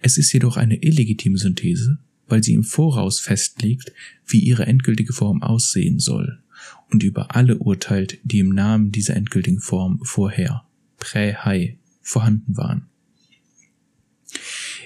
Es 0.00 0.18
ist 0.18 0.32
jedoch 0.32 0.56
eine 0.56 0.82
illegitime 0.82 1.38
Synthese, 1.38 1.98
weil 2.26 2.42
sie 2.42 2.54
im 2.54 2.64
Voraus 2.64 3.20
festlegt, 3.20 3.92
wie 4.26 4.40
ihre 4.40 4.66
endgültige 4.66 5.12
Form 5.12 5.42
aussehen 5.42 6.00
soll 6.00 6.42
und 6.90 7.04
über 7.04 7.34
alle 7.36 7.58
urteilt, 7.58 8.18
die 8.24 8.40
im 8.40 8.50
Namen 8.50 8.90
dieser 8.90 9.14
endgültigen 9.14 9.60
Form 9.60 10.00
vorher, 10.02 10.64
prä-Hai, 11.04 11.78
vorhanden 12.00 12.56
waren. 12.56 12.86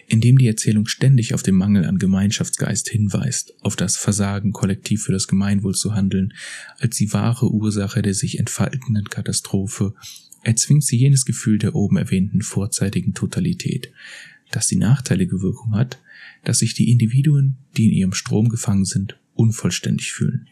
Indem 0.09 0.39
die 0.39 0.49
Erzählung 0.49 0.87
ständig 0.87 1.35
auf 1.35 1.43
den 1.43 1.55
Mangel 1.55 1.85
an 1.85 1.99
Gemeinschaftsgeist 1.99 2.89
hinweist, 2.89 3.55
auf 3.63 3.77
das 3.77 3.97
Versagen, 3.97 4.53
kollektiv 4.53 5.05
für 5.05 5.13
das 5.13 5.29
Gemeinwohl 5.29 5.75
zu 5.75 5.95
handeln, 5.95 6.35
als 6.79 6.97
die 6.97 7.13
wahre 7.13 7.51
Ursache 7.51 8.03
der 8.03 8.15
sich 8.15 8.39
entfaltenden 8.39 9.05
Katastrophe, 9.05 9.95
erzwingt 10.43 10.85
sie 10.85 10.97
jenes 10.97 11.25
Gefühl 11.25 11.59
der 11.59 11.75
oben 11.75 11.99
erwähnten 11.99 12.43
vorzeitigen 12.43 13.15
Totalität, 13.15 13.93
das 14.51 14.67
die 14.67 14.77
nachteilige 14.77 15.41
Wirkung 15.43 15.75
hat, 15.75 16.01
dass 16.43 16.61
sich 16.61 16.75
die 16.75 16.91
Individuen, 16.91 17.59
die 17.77 17.87
in 17.87 17.93
ihrem 17.93 18.13
Strom 18.13 18.49
gefangen 18.49 18.87
sind, 18.87 19.21
unvollständig 19.35 20.13
fühlen. 20.13 20.49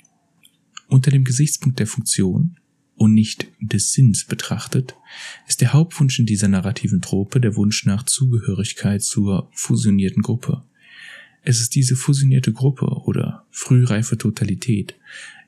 Unter 0.89 1.11
dem 1.11 1.25
Gesichtspunkt 1.25 1.79
der 1.79 1.87
Funktion 1.87 2.59
und 2.97 3.15
nicht 3.15 3.47
des 3.61 3.93
Sinns 3.93 4.25
betrachtet, 4.25 4.95
ist 5.47 5.61
der 5.61 5.73
Hauptwunsch 5.73 6.19
in 6.19 6.27
dieser 6.27 6.49
narrativen 6.49 7.01
Trope 7.01 7.41
der 7.41 7.57
Wunsch 7.57 7.85
nach 7.85 8.05
Zugehörigkeit 8.05 9.03
zur 9.03 9.51
fusionierten 9.53 10.23
Gruppe. 10.23 10.65
Es 11.43 11.61
ist 11.61 11.75
diese 11.75 11.95
fusionierte 11.95 12.53
Gruppe 12.53 12.87
oder 12.87 13.47
frühreife 13.51 14.19
Totalität, 14.19 14.97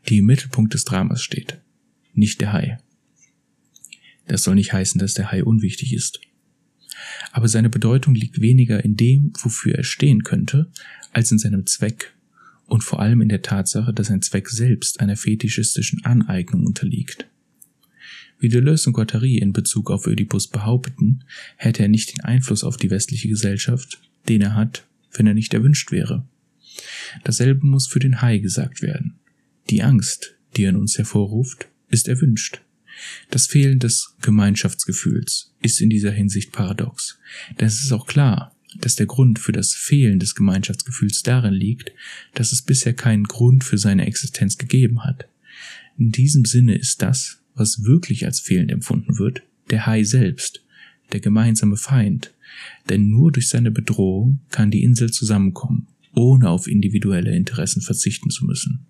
die 0.09 0.19
im 0.19 0.27
Mittelpunkt 0.27 0.75
des 0.75 0.85
Dramas 0.85 1.23
steht, 1.23 1.61
nicht 2.15 2.41
der 2.41 2.53
Hai. 2.53 2.79
Das 4.27 4.45
soll 4.45 4.55
nicht 4.55 4.73
heißen, 4.73 4.99
dass 4.99 5.15
der 5.15 5.33
Hai 5.33 5.43
unwichtig 5.43 5.95
ist 5.95 6.21
aber 7.33 7.49
seine 7.49 7.71
Bedeutung 7.71 8.15
liegt 8.15 8.41
weniger 8.41 8.85
in 8.85 8.97
dem, 8.97 9.33
wofür 9.41 9.75
er 9.75 9.85
stehen 9.85 10.25
könnte, 10.25 10.71
als 11.13 11.31
in 11.33 11.39
seinem 11.39 11.67
Zweck 11.67 12.15
und 12.67 12.85
vor 12.85 13.01
allem 13.01 13.21
in 13.21 13.29
der 13.29 13.43
Tatsache, 13.43 13.93
dass 13.93 14.09
sein 14.09 14.23
Zweck 14.23 14.49
selbst 14.49 15.01
einer 15.01 15.17
fetischistischen 15.17 16.05
Aneignung 16.05 16.67
unterliegt. 16.67 17.29
Wie 18.39 18.49
Deleuze 18.49 18.91
und 18.91 18.93
Guattari 18.93 19.39
in 19.39 19.53
Bezug 19.53 19.91
auf 19.91 20.07
Oedipus 20.07 20.47
behaupteten, 20.47 21.25
hätte 21.57 21.83
er 21.83 21.89
nicht 21.89 22.17
den 22.17 22.25
Einfluss 22.25 22.65
auf 22.65 22.77
die 22.77 22.91
westliche 22.91 23.29
Gesellschaft, 23.29 24.01
den 24.29 24.43
er 24.43 24.55
hat, 24.55 24.87
wenn 25.13 25.27
er 25.27 25.35
nicht 25.35 25.55
erwünscht 25.55 25.91
wäre. 25.91 26.27
Dasselbe 27.25 27.67
muss 27.67 27.87
für 27.87 27.99
den 27.99 28.23
Hai 28.23 28.39
gesagt 28.39 28.83
werden. 28.83 29.19
Die 29.71 29.83
Angst, 29.83 30.37
die 30.57 30.65
er 30.65 30.71
in 30.71 30.77
uns 30.77 30.97
hervorruft, 30.99 31.69
ist 31.89 32.09
erwünscht. 32.09 32.61
Das 33.31 33.47
Fehlen 33.47 33.79
des 33.79 34.15
Gemeinschaftsgefühls 34.23 35.53
ist 35.63 35.81
in 35.81 35.91
dieser 35.91 36.11
Hinsicht 36.11 36.53
paradox. 36.53 37.19
Denn 37.59 37.67
es 37.67 37.83
ist 37.83 37.93
auch 37.93 38.07
klar, 38.07 38.55
dass 38.81 38.97
der 38.97 39.07
Grund 39.07 39.39
für 39.39 39.53
das 39.53 39.73
Fehlen 39.75 40.19
des 40.19 40.35
Gemeinschaftsgefühls 40.35 41.23
darin 41.23 41.55
liegt, 41.55 41.93
dass 42.35 42.53
es 42.53 42.63
bisher 42.63 42.95
keinen 42.95 43.25
Grund 43.25 43.65
für 43.65 43.79
seine 43.79 44.07
Existenz 44.07 44.59
gegeben 44.59 45.05
hat. 45.05 45.29
In 45.97 46.13
diesem 46.13 46.45
Sinne 46.45 46.77
ist 46.77 47.03
das, 47.03 47.38
was 47.59 47.85
wirklich 47.85 48.25
als 48.25 48.41
fehlend 48.41 48.71
empfunden 48.71 49.19
wird, 49.19 49.43
der 49.71 49.87
Hai 49.87 50.05
selbst, 50.05 50.65
der 51.13 51.21
gemeinsame 51.21 51.77
Feind, 51.77 52.35
denn 52.89 53.09
nur 53.09 53.33
durch 53.33 53.49
seine 53.49 53.71
Bedrohung 53.71 54.41
kann 54.51 54.71
die 54.71 54.83
Insel 54.83 55.11
zusammenkommen, 55.11 55.87
ohne 56.15 56.49
auf 56.51 56.67
individuelle 56.67 57.35
Interessen 57.35 57.83
verzichten 57.83 58.31
zu 58.31 58.45
müssen. 58.45 58.87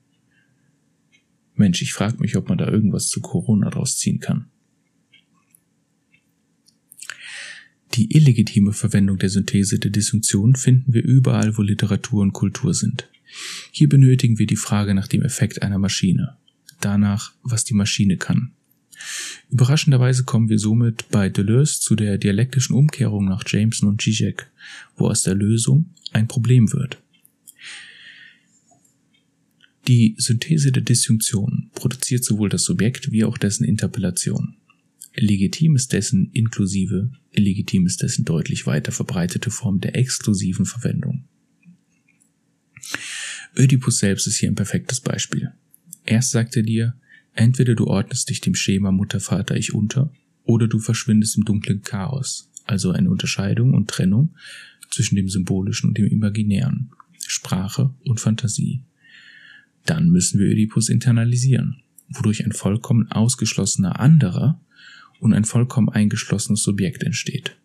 Mensch, 1.54 1.82
ich 1.82 1.92
frage 1.92 2.18
mich, 2.20 2.36
ob 2.36 2.48
man 2.48 2.58
da 2.58 2.68
irgendwas 2.68 3.08
zu 3.08 3.20
Corona 3.20 3.70
draus 3.70 3.98
ziehen 3.98 4.20
kann. 4.20 4.46
Die 7.94 8.14
illegitime 8.14 8.72
Verwendung 8.72 9.18
der 9.18 9.28
Synthese 9.28 9.78
der 9.78 9.90
Disjunktion 9.90 10.54
finden 10.54 10.92
wir 10.92 11.02
überall, 11.02 11.56
wo 11.56 11.62
Literatur 11.62 12.22
und 12.22 12.32
Kultur 12.32 12.74
sind. 12.74 13.08
Hier 13.72 13.88
benötigen 13.88 14.38
wir 14.38 14.46
die 14.46 14.56
Frage 14.56 14.94
nach 14.94 15.08
dem 15.08 15.22
Effekt 15.22 15.62
einer 15.62 15.78
Maschine, 15.78 16.36
danach, 16.80 17.34
was 17.42 17.64
die 17.64 17.74
Maschine 17.74 18.16
kann. 18.16 18.52
Überraschenderweise 19.50 20.24
kommen 20.24 20.48
wir 20.48 20.58
somit 20.58 21.08
bei 21.10 21.28
Deleuze 21.28 21.80
zu 21.80 21.94
der 21.94 22.18
dialektischen 22.18 22.74
Umkehrung 22.74 23.24
nach 23.24 23.44
Jameson 23.46 23.88
und 23.88 24.02
Zizek, 24.02 24.50
wo 24.96 25.08
aus 25.08 25.22
der 25.22 25.34
Lösung 25.34 25.86
ein 26.12 26.28
Problem 26.28 26.72
wird. 26.72 26.98
Die 29.86 30.14
Synthese 30.18 30.70
der 30.70 30.82
Disjunktion 30.82 31.70
produziert 31.74 32.22
sowohl 32.22 32.50
das 32.50 32.64
Subjekt 32.64 33.10
wie 33.10 33.24
auch 33.24 33.38
dessen 33.38 33.64
Interpellation. 33.64 34.54
Legitim 35.14 35.76
ist 35.76 35.92
dessen 35.94 36.30
inklusive, 36.32 37.10
illegitim 37.32 37.86
ist 37.86 38.02
dessen 38.02 38.24
deutlich 38.24 38.66
weiter 38.66 38.92
verbreitete 38.92 39.50
Form 39.50 39.80
der 39.80 39.96
exklusiven 39.96 40.66
Verwendung. 40.66 41.24
Ödipus 43.56 43.98
selbst 43.98 44.26
ist 44.26 44.36
hier 44.36 44.50
ein 44.50 44.54
perfektes 44.54 45.00
Beispiel. 45.00 45.52
Erst 46.04 46.30
sagt 46.30 46.54
er 46.56 46.62
dir, 46.62 46.94
entweder 47.38 47.74
du 47.74 47.86
ordnest 47.86 48.28
dich 48.28 48.40
dem 48.40 48.54
Schema 48.54 48.90
Mutter, 48.90 49.20
Vater, 49.20 49.56
Ich 49.56 49.72
unter, 49.72 50.12
oder 50.44 50.66
du 50.66 50.78
verschwindest 50.80 51.36
im 51.36 51.44
dunklen 51.44 51.82
Chaos, 51.82 52.50
also 52.64 52.90
eine 52.90 53.10
Unterscheidung 53.10 53.74
und 53.74 53.88
Trennung 53.88 54.34
zwischen 54.90 55.16
dem 55.16 55.28
Symbolischen 55.28 55.88
und 55.88 55.98
dem 55.98 56.06
Imaginären, 56.06 56.90
Sprache 57.26 57.94
und 58.04 58.20
Fantasie, 58.20 58.82
dann 59.86 60.08
müssen 60.08 60.40
wir 60.40 60.46
Ödipus 60.46 60.88
internalisieren, 60.88 61.82
wodurch 62.08 62.44
ein 62.44 62.52
vollkommen 62.52 63.10
ausgeschlossener 63.10 64.00
anderer 64.00 64.60
und 65.20 65.32
ein 65.32 65.44
vollkommen 65.44 65.88
eingeschlossenes 65.88 66.62
Subjekt 66.62 67.04
entsteht. 67.04 67.56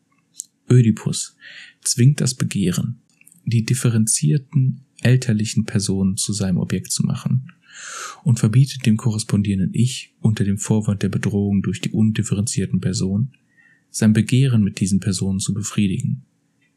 Ödipus 0.70 1.36
zwingt 1.82 2.22
das 2.22 2.36
Begehren, 2.36 3.02
die 3.46 3.66
differenzierten 3.66 4.82
elterlichen 5.02 5.66
Personen 5.66 6.16
zu 6.16 6.32
seinem 6.32 6.58
Objekt 6.58 6.92
zu 6.92 7.04
machen 7.04 7.53
und 8.24 8.40
verbietet 8.40 8.86
dem 8.86 8.98
korrespondierenden 8.98 9.74
Ich 9.74 10.14
unter 10.22 10.44
dem 10.44 10.58
Vorwand 10.58 11.04
der 11.04 11.10
Bedrohung 11.10 11.62
durch 11.62 11.82
die 11.82 11.92
undifferenzierten 11.92 12.80
Personen, 12.80 13.34
sein 13.90 14.14
Begehren 14.14 14.64
mit 14.64 14.80
diesen 14.80 15.00
Personen 15.00 15.40
zu 15.40 15.54
befriedigen, 15.54 16.24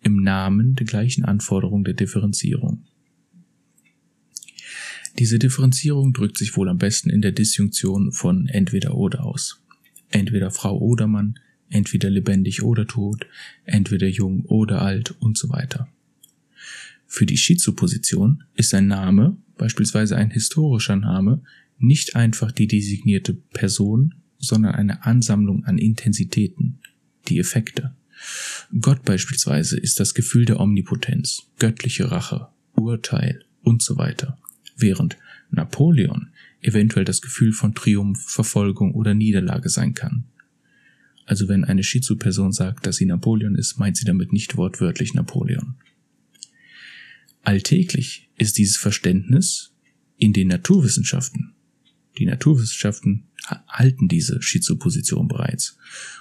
im 0.02 0.22
Namen 0.22 0.74
der 0.74 0.86
gleichen 0.86 1.24
Anforderung 1.24 1.84
der 1.84 1.94
Differenzierung. 1.94 2.84
Diese 5.18 5.38
Differenzierung 5.38 6.12
drückt 6.12 6.36
sich 6.36 6.56
wohl 6.56 6.68
am 6.68 6.76
besten 6.76 7.08
in 7.08 7.22
der 7.22 7.32
Disjunktion 7.32 8.12
von 8.12 8.48
entweder 8.48 8.94
oder 8.94 9.24
aus. 9.24 9.62
Entweder 10.10 10.50
Frau 10.50 10.78
oder 10.78 11.06
Mann, 11.06 11.38
entweder 11.70 12.10
lebendig 12.10 12.62
oder 12.62 12.86
tot, 12.86 13.26
entweder 13.64 14.08
jung 14.08 14.44
oder 14.44 14.82
alt 14.82 15.12
und 15.20 15.38
so 15.38 15.48
weiter. 15.48 15.88
Für 17.06 17.24
die 17.24 17.38
Schizoposition 17.38 18.44
ist 18.54 18.74
ein 18.74 18.88
Name, 18.88 19.38
beispielsweise 19.58 20.16
ein 20.16 20.30
historischer 20.30 20.96
Name, 20.96 21.42
nicht 21.78 22.16
einfach 22.16 22.52
die 22.52 22.66
designierte 22.66 23.34
Person, 23.34 24.14
sondern 24.38 24.74
eine 24.74 25.04
Ansammlung 25.04 25.64
an 25.64 25.78
Intensitäten, 25.78 26.78
die 27.28 27.38
Effekte. 27.38 27.94
Gott 28.80 29.04
beispielsweise 29.04 29.78
ist 29.78 30.00
das 30.00 30.14
Gefühl 30.14 30.46
der 30.46 30.60
Omnipotenz, 30.60 31.42
göttliche 31.58 32.10
Rache, 32.10 32.48
Urteil 32.74 33.44
und 33.62 33.82
so 33.82 33.96
weiter 33.98 34.38
während 34.76 35.16
Napoleon 35.50 36.28
eventuell 36.60 37.04
das 37.04 37.22
Gefühl 37.22 37.52
von 37.52 37.74
Triumph, 37.74 38.22
Verfolgung 38.22 38.94
oder 38.94 39.14
Niederlage 39.14 39.68
sein 39.68 39.94
kann. 39.94 40.24
Also 41.24 41.48
wenn 41.48 41.64
eine 41.64 41.82
Schizu-Person 41.82 42.52
sagt, 42.52 42.86
dass 42.86 42.96
sie 42.96 43.06
Napoleon 43.06 43.56
ist, 43.56 43.78
meint 43.78 43.96
sie 43.96 44.04
damit 44.04 44.32
nicht 44.32 44.56
wortwörtlich 44.56 45.14
Napoleon. 45.14 45.74
Alltäglich 47.46 48.28
ist 48.36 48.58
dieses 48.58 48.76
Verständnis 48.76 49.72
in 50.16 50.32
den 50.32 50.48
Naturwissenschaften. 50.48 51.54
Die 52.18 52.26
Naturwissenschaften 52.26 53.28
halten 53.68 54.08
diese 54.08 54.42
Schizoposition 54.42 55.28
bereits, 55.28 55.78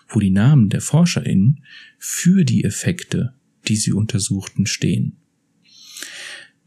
wo 0.07 0.19
die 0.19 0.29
Namen 0.29 0.69
der 0.69 0.81
ForscherInnen 0.81 1.63
für 1.97 2.43
die 2.43 2.63
Effekte, 2.63 3.33
die 3.67 3.75
sie 3.75 3.91
untersuchten, 3.91 4.67
stehen. 4.67 5.17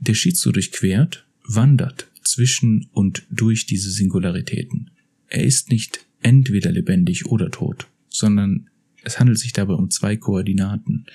Der 0.00 0.14
Schizo 0.14 0.50
durchquert, 0.50 1.24
wandert 1.44 2.10
zwischen 2.24 2.88
und 2.90 3.28
durch 3.30 3.64
diese 3.64 3.92
Singularitäten. 3.92 4.90
Er 5.28 5.44
ist 5.44 5.70
nicht 5.70 6.04
entweder 6.20 6.72
lebendig 6.72 7.26
oder 7.26 7.52
tot, 7.52 7.86
sondern 8.08 8.70
es 9.08 9.18
handelt 9.18 9.38
sich 9.38 9.54
dabei 9.54 9.72
um 9.72 9.90
zwei 9.90 10.16
Koordinaten, 10.16 11.06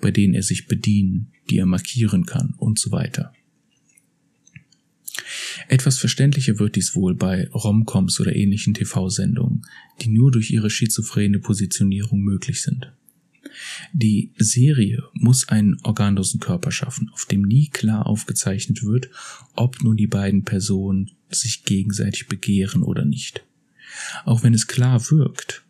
bei 0.00 0.10
denen 0.10 0.32
er 0.32 0.42
sich 0.42 0.66
bedienen, 0.66 1.30
die 1.50 1.58
er 1.58 1.66
markieren 1.66 2.24
kann 2.24 2.54
und 2.56 2.78
so 2.78 2.90
weiter. 2.90 3.32
Etwas 5.68 5.98
verständlicher 5.98 6.58
wird 6.58 6.74
dies 6.74 6.96
wohl 6.96 7.14
bei 7.14 7.48
Romcoms 7.50 8.18
oder 8.18 8.34
ähnlichen 8.34 8.72
TV-Sendungen, 8.72 9.66
die 10.00 10.08
nur 10.08 10.32
durch 10.32 10.50
ihre 10.50 10.70
schizophrene 10.70 11.38
Positionierung 11.38 12.20
möglich 12.20 12.62
sind. 12.62 12.92
Die 13.92 14.32
Serie 14.38 15.02
muss 15.12 15.48
einen 15.48 15.76
organlosen 15.82 16.40
Körper 16.40 16.72
schaffen, 16.72 17.10
auf 17.12 17.26
dem 17.26 17.42
nie 17.42 17.68
klar 17.68 18.06
aufgezeichnet 18.06 18.82
wird, 18.82 19.10
ob 19.54 19.82
nun 19.82 19.98
die 19.98 20.06
beiden 20.06 20.44
Personen 20.44 21.10
sich 21.28 21.64
gegenseitig 21.64 22.26
begehren 22.26 22.82
oder 22.82 23.04
nicht. 23.04 23.44
Auch 24.24 24.42
wenn 24.42 24.54
es 24.54 24.66
klar 24.66 25.10
wirkt, 25.10 25.63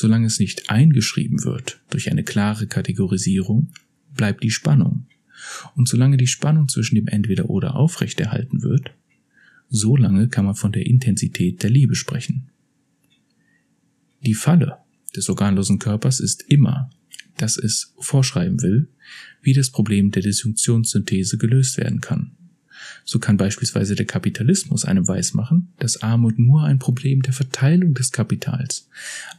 solange 0.00 0.26
es 0.26 0.40
nicht 0.40 0.70
eingeschrieben 0.70 1.44
wird 1.44 1.80
durch 1.90 2.10
eine 2.10 2.24
klare 2.24 2.66
Kategorisierung, 2.66 3.70
bleibt 4.14 4.42
die 4.42 4.50
Spannung. 4.50 5.06
Und 5.76 5.88
solange 5.88 6.16
die 6.16 6.26
Spannung 6.26 6.68
zwischen 6.68 6.94
dem 6.94 7.06
Entweder 7.06 7.50
oder 7.50 7.76
aufrechterhalten 7.76 8.62
wird, 8.62 8.92
solange 9.68 10.28
kann 10.28 10.46
man 10.46 10.54
von 10.54 10.72
der 10.72 10.86
Intensität 10.86 11.62
der 11.62 11.70
Liebe 11.70 11.94
sprechen. 11.94 12.50
Die 14.24 14.34
Falle 14.34 14.78
des 15.14 15.28
organlosen 15.28 15.78
Körpers 15.78 16.20
ist 16.20 16.44
immer, 16.48 16.90
dass 17.36 17.56
es 17.56 17.94
vorschreiben 17.98 18.60
will, 18.62 18.88
wie 19.42 19.54
das 19.54 19.70
Problem 19.70 20.10
der 20.10 20.22
Disjunktionssynthese 20.22 21.38
gelöst 21.38 21.78
werden 21.78 22.00
kann. 22.00 22.32
So 23.04 23.18
kann 23.18 23.36
beispielsweise 23.36 23.94
der 23.94 24.06
Kapitalismus 24.06 24.84
einem 24.84 25.06
weismachen, 25.06 25.72
dass 25.78 26.02
Armut 26.02 26.38
nur 26.38 26.64
ein 26.64 26.78
Problem 26.78 27.22
der 27.22 27.32
Verteilung 27.32 27.94
des 27.94 28.12
Kapitals, 28.12 28.88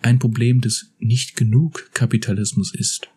ein 0.02 0.20
Problem 0.20 0.62
des 0.62 0.92
nicht 1.00 1.36
genug 1.36 1.92
Kapitalismus 1.94 2.74
ist, 2.74 3.10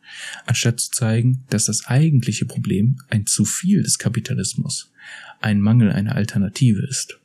anstatt 0.47 0.81
zu 0.81 0.91
zeigen, 0.91 1.45
dass 1.50 1.67
das 1.67 1.87
eigentliche 1.87 2.47
Problem 2.47 2.99
ein 3.09 3.26
zu 3.26 3.45
viel 3.45 3.83
des 3.83 3.99
Kapitalismus, 3.99 4.93
ein 5.41 5.61
Mangel 5.61 5.91
einer 5.91 6.14
Alternative 6.14 6.87
ist. 6.87 7.19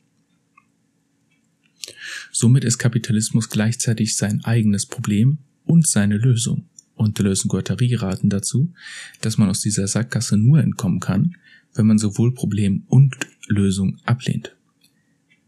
Somit 2.32 2.64
ist 2.64 2.78
Kapitalismus 2.78 3.48
gleichzeitig 3.48 4.16
sein 4.16 4.44
eigenes 4.44 4.86
Problem 4.86 5.38
und 5.64 5.86
seine 5.86 6.16
Lösung. 6.16 6.66
Und 6.94 7.18
Deleuze 7.18 7.44
und 7.44 7.48
Guattari 7.48 7.94
raten 7.94 8.28
dazu, 8.28 8.74
dass 9.22 9.38
man 9.38 9.48
aus 9.48 9.60
dieser 9.60 9.86
Sackgasse 9.86 10.36
nur 10.36 10.60
entkommen 10.60 11.00
kann, 11.00 11.36
wenn 11.74 11.86
man 11.86 11.98
sowohl 11.98 12.34
Problem 12.34 12.84
und 12.88 13.16
Lösung 13.46 13.98
ablehnt. 14.04 14.56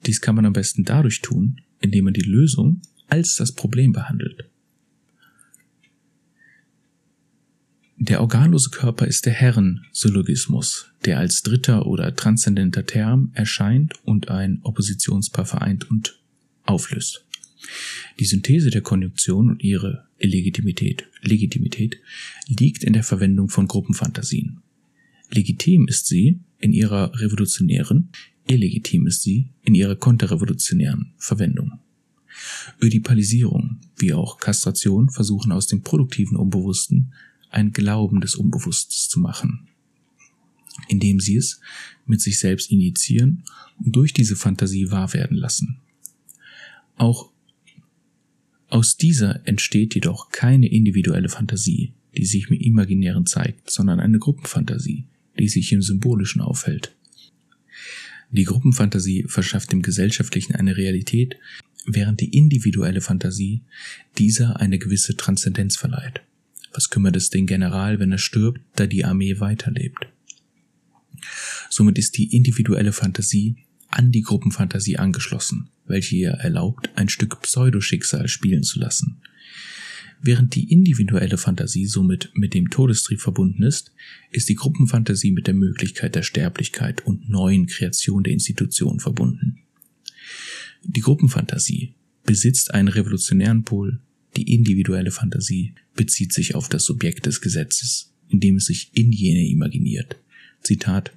Dies 0.06 0.20
kann 0.20 0.34
man 0.34 0.46
am 0.46 0.52
besten 0.52 0.84
dadurch 0.84 1.20
tun, 1.20 1.60
indem 1.80 2.06
man 2.06 2.14
die 2.14 2.20
Lösung 2.20 2.80
als 3.08 3.36
das 3.36 3.52
Problem 3.52 3.92
behandelt. 3.92 4.48
Der 7.98 8.20
organlose 8.20 8.70
Körper 8.70 9.06
ist 9.06 9.26
der 9.26 9.32
Herren-Syllogismus, 9.32 10.90
der 11.04 11.18
als 11.18 11.42
dritter 11.42 11.86
oder 11.86 12.16
transzendenter 12.16 12.84
Term 12.84 13.30
erscheint 13.34 13.94
und 14.04 14.28
ein 14.28 14.58
Oppositionspaar 14.62 15.44
vereint 15.44 15.88
und 15.88 16.18
auflöst. 16.64 17.24
Die 18.18 18.24
Synthese 18.24 18.70
der 18.70 18.80
Konjunktion 18.80 19.50
und 19.50 19.62
ihre 19.62 20.08
Illegitimität, 20.18 21.06
Legitimität 21.20 22.00
liegt 22.48 22.82
in 22.82 22.92
der 22.92 23.04
Verwendung 23.04 23.48
von 23.48 23.68
Gruppenfantasien. 23.68 24.62
Legitim 25.32 25.88
ist 25.88 26.06
sie 26.06 26.40
in 26.58 26.72
ihrer 26.72 27.18
revolutionären, 27.18 28.10
illegitim 28.46 29.06
ist 29.06 29.22
sie 29.22 29.48
in 29.64 29.74
ihrer 29.74 29.96
konterrevolutionären 29.96 31.12
Verwendung. 31.16 31.80
Ödipalisierung 32.80 33.80
wie 33.96 34.12
auch 34.12 34.38
Kastration 34.38 35.10
versuchen 35.10 35.52
aus 35.52 35.66
dem 35.66 35.82
produktiven 35.82 36.36
Unbewussten 36.36 37.12
ein 37.50 37.72
Glauben 37.72 38.20
des 38.20 38.34
Unbewusstes 38.34 39.08
zu 39.08 39.20
machen, 39.20 39.68
indem 40.88 41.20
sie 41.20 41.36
es 41.36 41.60
mit 42.06 42.20
sich 42.20 42.38
selbst 42.38 42.70
initiieren 42.70 43.44
und 43.78 43.94
durch 43.94 44.12
diese 44.12 44.36
Fantasie 44.36 44.90
wahr 44.90 45.12
werden 45.12 45.36
lassen. 45.36 45.78
Auch 46.96 47.30
aus 48.68 48.96
dieser 48.96 49.46
entsteht 49.46 49.94
jedoch 49.94 50.30
keine 50.30 50.68
individuelle 50.68 51.28
Fantasie, 51.28 51.92
die 52.16 52.24
sich 52.24 52.48
im 52.48 52.58
Imaginären 52.58 53.26
zeigt, 53.26 53.70
sondern 53.70 54.00
eine 54.00 54.18
Gruppenfantasie, 54.18 55.04
die 55.38 55.48
sich 55.48 55.72
im 55.72 55.82
Symbolischen 55.82 56.40
aufhält. 56.40 56.94
Die 58.30 58.44
Gruppenfantasie 58.44 59.26
verschafft 59.28 59.72
dem 59.72 59.82
Gesellschaftlichen 59.82 60.54
eine 60.54 60.76
Realität, 60.76 61.36
während 61.86 62.20
die 62.20 62.36
individuelle 62.36 63.00
Fantasie 63.00 63.62
dieser 64.18 64.60
eine 64.60 64.78
gewisse 64.78 65.16
Transzendenz 65.16 65.76
verleiht. 65.76 66.22
Was 66.72 66.88
kümmert 66.88 67.16
es 67.16 67.28
den 67.28 67.46
General, 67.46 67.98
wenn 67.98 68.12
er 68.12 68.18
stirbt, 68.18 68.60
da 68.76 68.86
die 68.86 69.04
Armee 69.04 69.40
weiterlebt? 69.40 70.06
Somit 71.68 71.98
ist 71.98 72.16
die 72.16 72.34
individuelle 72.34 72.92
Fantasie 72.92 73.56
an 73.88 74.10
die 74.10 74.22
Gruppenfantasie 74.22 74.96
angeschlossen, 74.96 75.68
welche 75.86 76.16
ihr 76.16 76.30
erlaubt, 76.30 76.90
ein 76.96 77.08
Stück 77.08 77.42
Pseudoschicksal 77.42 78.28
spielen 78.28 78.62
zu 78.62 78.80
lassen. 78.80 79.20
Während 80.24 80.54
die 80.54 80.70
individuelle 80.70 81.36
Fantasie 81.36 81.86
somit 81.86 82.30
mit 82.34 82.54
dem 82.54 82.70
Todestrieb 82.70 83.20
verbunden 83.20 83.64
ist, 83.64 83.92
ist 84.30 84.48
die 84.48 84.54
Gruppenfantasie 84.54 85.32
mit 85.32 85.48
der 85.48 85.54
Möglichkeit 85.54 86.14
der 86.14 86.22
Sterblichkeit 86.22 87.04
und 87.04 87.28
neuen 87.28 87.66
Kreation 87.66 88.22
der 88.22 88.32
Institution 88.32 89.00
verbunden. 89.00 89.58
Die 90.84 91.00
Gruppenfantasie 91.00 91.94
besitzt 92.24 92.72
einen 92.72 92.86
revolutionären 92.86 93.64
Pol, 93.64 94.00
die 94.36 94.54
individuelle 94.54 95.10
Fantasie 95.10 95.74
bezieht 95.96 96.32
sich 96.32 96.54
auf 96.54 96.68
das 96.68 96.84
Subjekt 96.84 97.26
des 97.26 97.40
Gesetzes, 97.40 98.12
indem 98.28 98.56
es 98.56 98.66
sich 98.66 98.90
in 98.94 99.10
jene 99.10 99.48
imaginiert. 99.48 100.16
Zitat 100.62 101.12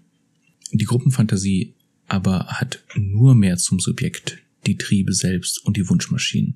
Die 0.72 0.86
Gruppenfantasie 0.86 1.76
aber 2.08 2.48
hat 2.48 2.84
nur 2.96 3.36
mehr 3.36 3.58
zum 3.58 3.80
Subjekt 3.80 4.40
die 4.68 4.78
Triebe 4.78 5.14
selbst 5.14 5.64
und 5.66 5.78
die 5.78 5.88
Wunschmaschinen, 5.90 6.56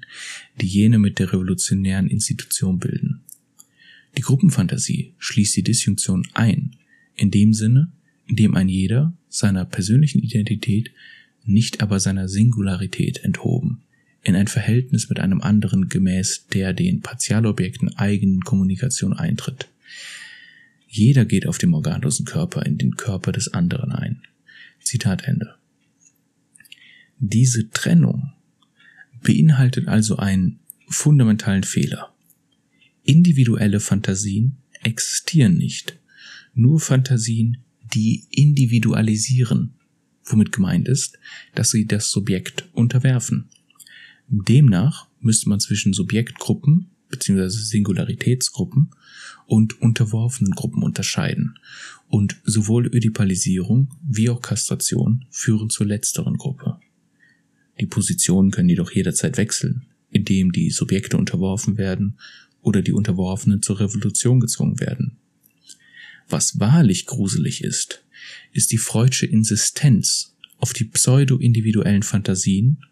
die 0.59 0.67
jene 0.67 0.99
mit 0.99 1.19
der 1.19 1.33
revolutionären 1.33 2.09
Institution 2.09 2.79
bilden. 2.79 3.21
Die 4.17 4.21
Gruppenfantasie 4.21 5.13
schließt 5.17 5.55
die 5.55 5.63
Disjunktion 5.63 6.27
ein, 6.33 6.75
in 7.15 7.31
dem 7.31 7.53
Sinne, 7.53 7.91
in 8.27 8.35
dem 8.35 8.55
ein 8.55 8.69
jeder 8.69 9.13
seiner 9.27 9.65
persönlichen 9.65 10.21
Identität, 10.21 10.91
nicht 11.45 11.81
aber 11.81 11.99
seiner 11.99 12.27
Singularität 12.27 13.23
enthoben, 13.23 13.81
in 14.23 14.35
ein 14.35 14.47
Verhältnis 14.47 15.09
mit 15.09 15.19
einem 15.19 15.41
anderen 15.41 15.89
gemäß 15.89 16.47
der 16.53 16.73
den 16.73 17.01
Partialobjekten 17.01 17.95
eigenen 17.97 18.41
Kommunikation 18.41 19.13
eintritt. 19.13 19.67
Jeder 20.87 21.25
geht 21.25 21.47
auf 21.47 21.57
dem 21.57 21.73
organlosen 21.73 22.25
Körper 22.25 22.65
in 22.65 22.77
den 22.77 22.95
Körper 22.95 23.31
des 23.31 23.53
anderen 23.53 23.91
ein. 23.91 24.21
Zitat 24.81 25.23
Ende. 25.23 25.58
Diese 27.19 27.69
Trennung 27.69 28.31
beinhaltet 29.21 29.89
also 29.89 30.15
einen 30.15 30.59
fundamentalen 30.87 31.63
Fehler. 31.63 32.13
Individuelle 33.03 33.81
Fantasien 33.81 34.57
existieren 34.81 35.57
nicht, 35.57 35.97
nur 36.53 36.79
Fantasien, 36.79 37.57
die 37.93 38.25
individualisieren, 38.29 39.73
womit 40.23 40.53
gemeint 40.53 40.87
ist, 40.87 41.19
dass 41.55 41.71
sie 41.71 41.85
das 41.85 42.09
Subjekt 42.09 42.69
unterwerfen. 42.73 43.49
Demnach 44.29 45.07
müsste 45.19 45.49
man 45.49 45.59
zwischen 45.59 45.91
Subjektgruppen 45.91 46.89
bzw. 47.09 47.49
Singularitätsgruppen 47.49 48.91
und 49.45 49.81
unterworfenen 49.81 50.53
Gruppen 50.53 50.83
unterscheiden. 50.83 51.55
Und 52.07 52.37
sowohl 52.45 52.87
Ödipalisierung 52.87 53.89
wie 54.07 54.29
auch 54.29 54.41
Kastration 54.41 55.25
führen 55.31 55.69
zur 55.69 55.87
letzteren 55.87 56.37
Gruppe. 56.37 56.79
Die 57.79 57.85
Positionen 57.85 58.51
können 58.51 58.69
jedoch 58.69 58.91
jederzeit 58.91 59.37
wechseln, 59.37 59.85
indem 60.11 60.51
die 60.51 60.69
Subjekte 60.69 61.17
unterworfen 61.17 61.77
werden 61.77 62.17
oder 62.61 62.81
die 62.81 62.91
Unterworfenen 62.91 63.61
zur 63.61 63.79
Revolution 63.79 64.39
gezwungen 64.39 64.79
werden. 64.79 65.17
Was 66.27 66.59
wahrlich 66.59 67.05
gruselig 67.05 67.63
ist, 67.63 68.05
ist 68.51 68.71
die 68.71 68.77
freudsche 68.77 69.25
Insistenz 69.25 70.35
auf 70.57 70.73
die 70.73 70.83
pseudo-individuellen 70.83 72.03
Fantasien 72.03 72.85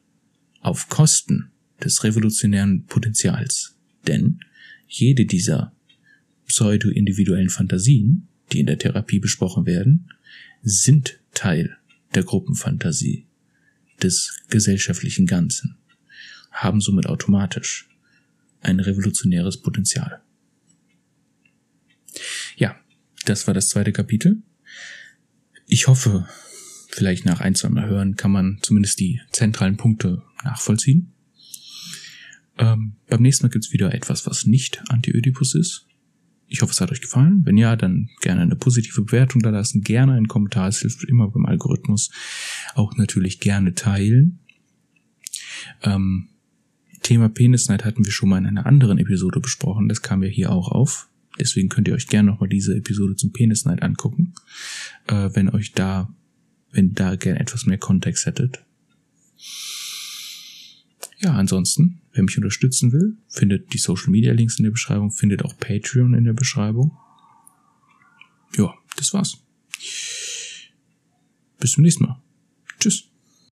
auf 0.61 0.89
Kosten 0.89 1.51
des 1.83 2.03
revolutionären 2.03 2.85
Potenzials. 2.85 3.75
Denn 4.07 4.39
jede 4.87 5.25
dieser 5.25 5.73
pseudo-individuellen 6.47 7.49
Fantasien, 7.49 8.27
die 8.51 8.61
in 8.61 8.65
der 8.65 8.79
Therapie 8.79 9.19
besprochen 9.19 9.65
werden, 9.65 10.09
sind 10.63 11.19
Teil 11.33 11.77
der 12.15 12.23
Gruppenfantasie, 12.23 13.26
des 14.01 14.41
gesellschaftlichen 14.49 15.25
Ganzen, 15.25 15.77
haben 16.51 16.81
somit 16.81 17.07
automatisch 17.07 17.89
ein 18.61 18.79
revolutionäres 18.79 19.61
Potenzial. 19.61 20.21
Ja, 22.55 22.79
das 23.25 23.47
war 23.47 23.53
das 23.53 23.69
zweite 23.69 23.91
Kapitel. 23.91 24.41
Ich 25.67 25.87
hoffe, 25.87 26.27
vielleicht 26.89 27.25
nach 27.25 27.41
ein, 27.41 27.55
zwei 27.55 27.69
Mal 27.69 27.87
hören 27.87 28.15
kann 28.15 28.31
man 28.31 28.59
zumindest 28.61 28.99
die 28.99 29.21
zentralen 29.31 29.77
Punkte 29.77 30.23
nachvollziehen. 30.43 31.13
Ähm, 32.57 32.95
beim 33.07 33.21
nächsten 33.21 33.45
Mal 33.45 33.51
gibt's 33.51 33.71
wieder 33.71 33.93
etwas, 33.93 34.25
was 34.25 34.45
nicht 34.45 34.81
Anti-Ödipus 34.89 35.53
ist. 35.55 35.85
Ich 36.47 36.61
hoffe, 36.61 36.71
es 36.71 36.79
hat 36.79 36.91
euch 36.91 37.01
gefallen. 37.01 37.41
Wenn 37.43 37.57
ja, 37.57 37.75
dann 37.75 38.09
gerne 38.21 38.41
eine 38.41 38.55
positive 38.55 39.01
Bewertung 39.01 39.41
da 39.41 39.49
lassen, 39.49 39.81
gerne 39.81 40.13
einen 40.13 40.27
Kommentar, 40.27 40.69
es 40.69 40.79
hilft 40.79 41.03
immer 41.03 41.27
beim 41.29 41.45
Algorithmus. 41.45 42.09
Auch 42.73 42.95
natürlich 42.95 43.39
gerne 43.39 43.73
teilen. 43.73 44.39
Ähm, 45.83 46.29
Thema 47.01 47.29
Penisneid 47.29 47.85
hatten 47.85 48.05
wir 48.05 48.11
schon 48.11 48.29
mal 48.29 48.37
in 48.37 48.45
einer 48.45 48.65
anderen 48.65 48.97
Episode 48.97 49.39
besprochen, 49.39 49.87
das 49.87 50.01
kam 50.01 50.23
ja 50.23 50.29
hier 50.29 50.51
auch 50.51 50.69
auf. 50.69 51.09
Deswegen 51.39 51.69
könnt 51.69 51.87
ihr 51.87 51.93
euch 51.93 52.07
gerne 52.07 52.31
nochmal 52.31 52.49
diese 52.49 52.75
Episode 52.75 53.15
zum 53.15 53.31
Penisneid 53.31 53.83
angucken, 53.83 54.33
äh, 55.07 55.29
wenn 55.33 55.49
euch 55.49 55.73
da, 55.73 56.13
wenn 56.71 56.93
da 56.93 57.15
gerne 57.15 57.39
etwas 57.39 57.65
mehr 57.65 57.77
Kontext 57.77 58.25
hättet. 58.25 58.63
Ja, 61.19 61.33
ansonsten, 61.33 62.01
wer 62.13 62.23
mich 62.23 62.37
unterstützen 62.37 62.91
will, 62.91 63.17
findet 63.27 63.73
die 63.73 63.79
Social 63.79 64.09
Media 64.09 64.33
Links 64.33 64.59
in 64.59 64.63
der 64.63 64.71
Beschreibung, 64.71 65.11
findet 65.11 65.43
auch 65.43 65.57
Patreon 65.57 66.13
in 66.13 66.25
der 66.25 66.33
Beschreibung. 66.33 66.95
Ja, 68.55 68.73
das 68.95 69.13
war's. 69.13 69.37
Bis 71.59 71.71
zum 71.71 71.83
nächsten 71.83 72.05
Mal. 72.05 72.21
Tschüss. 72.79 73.09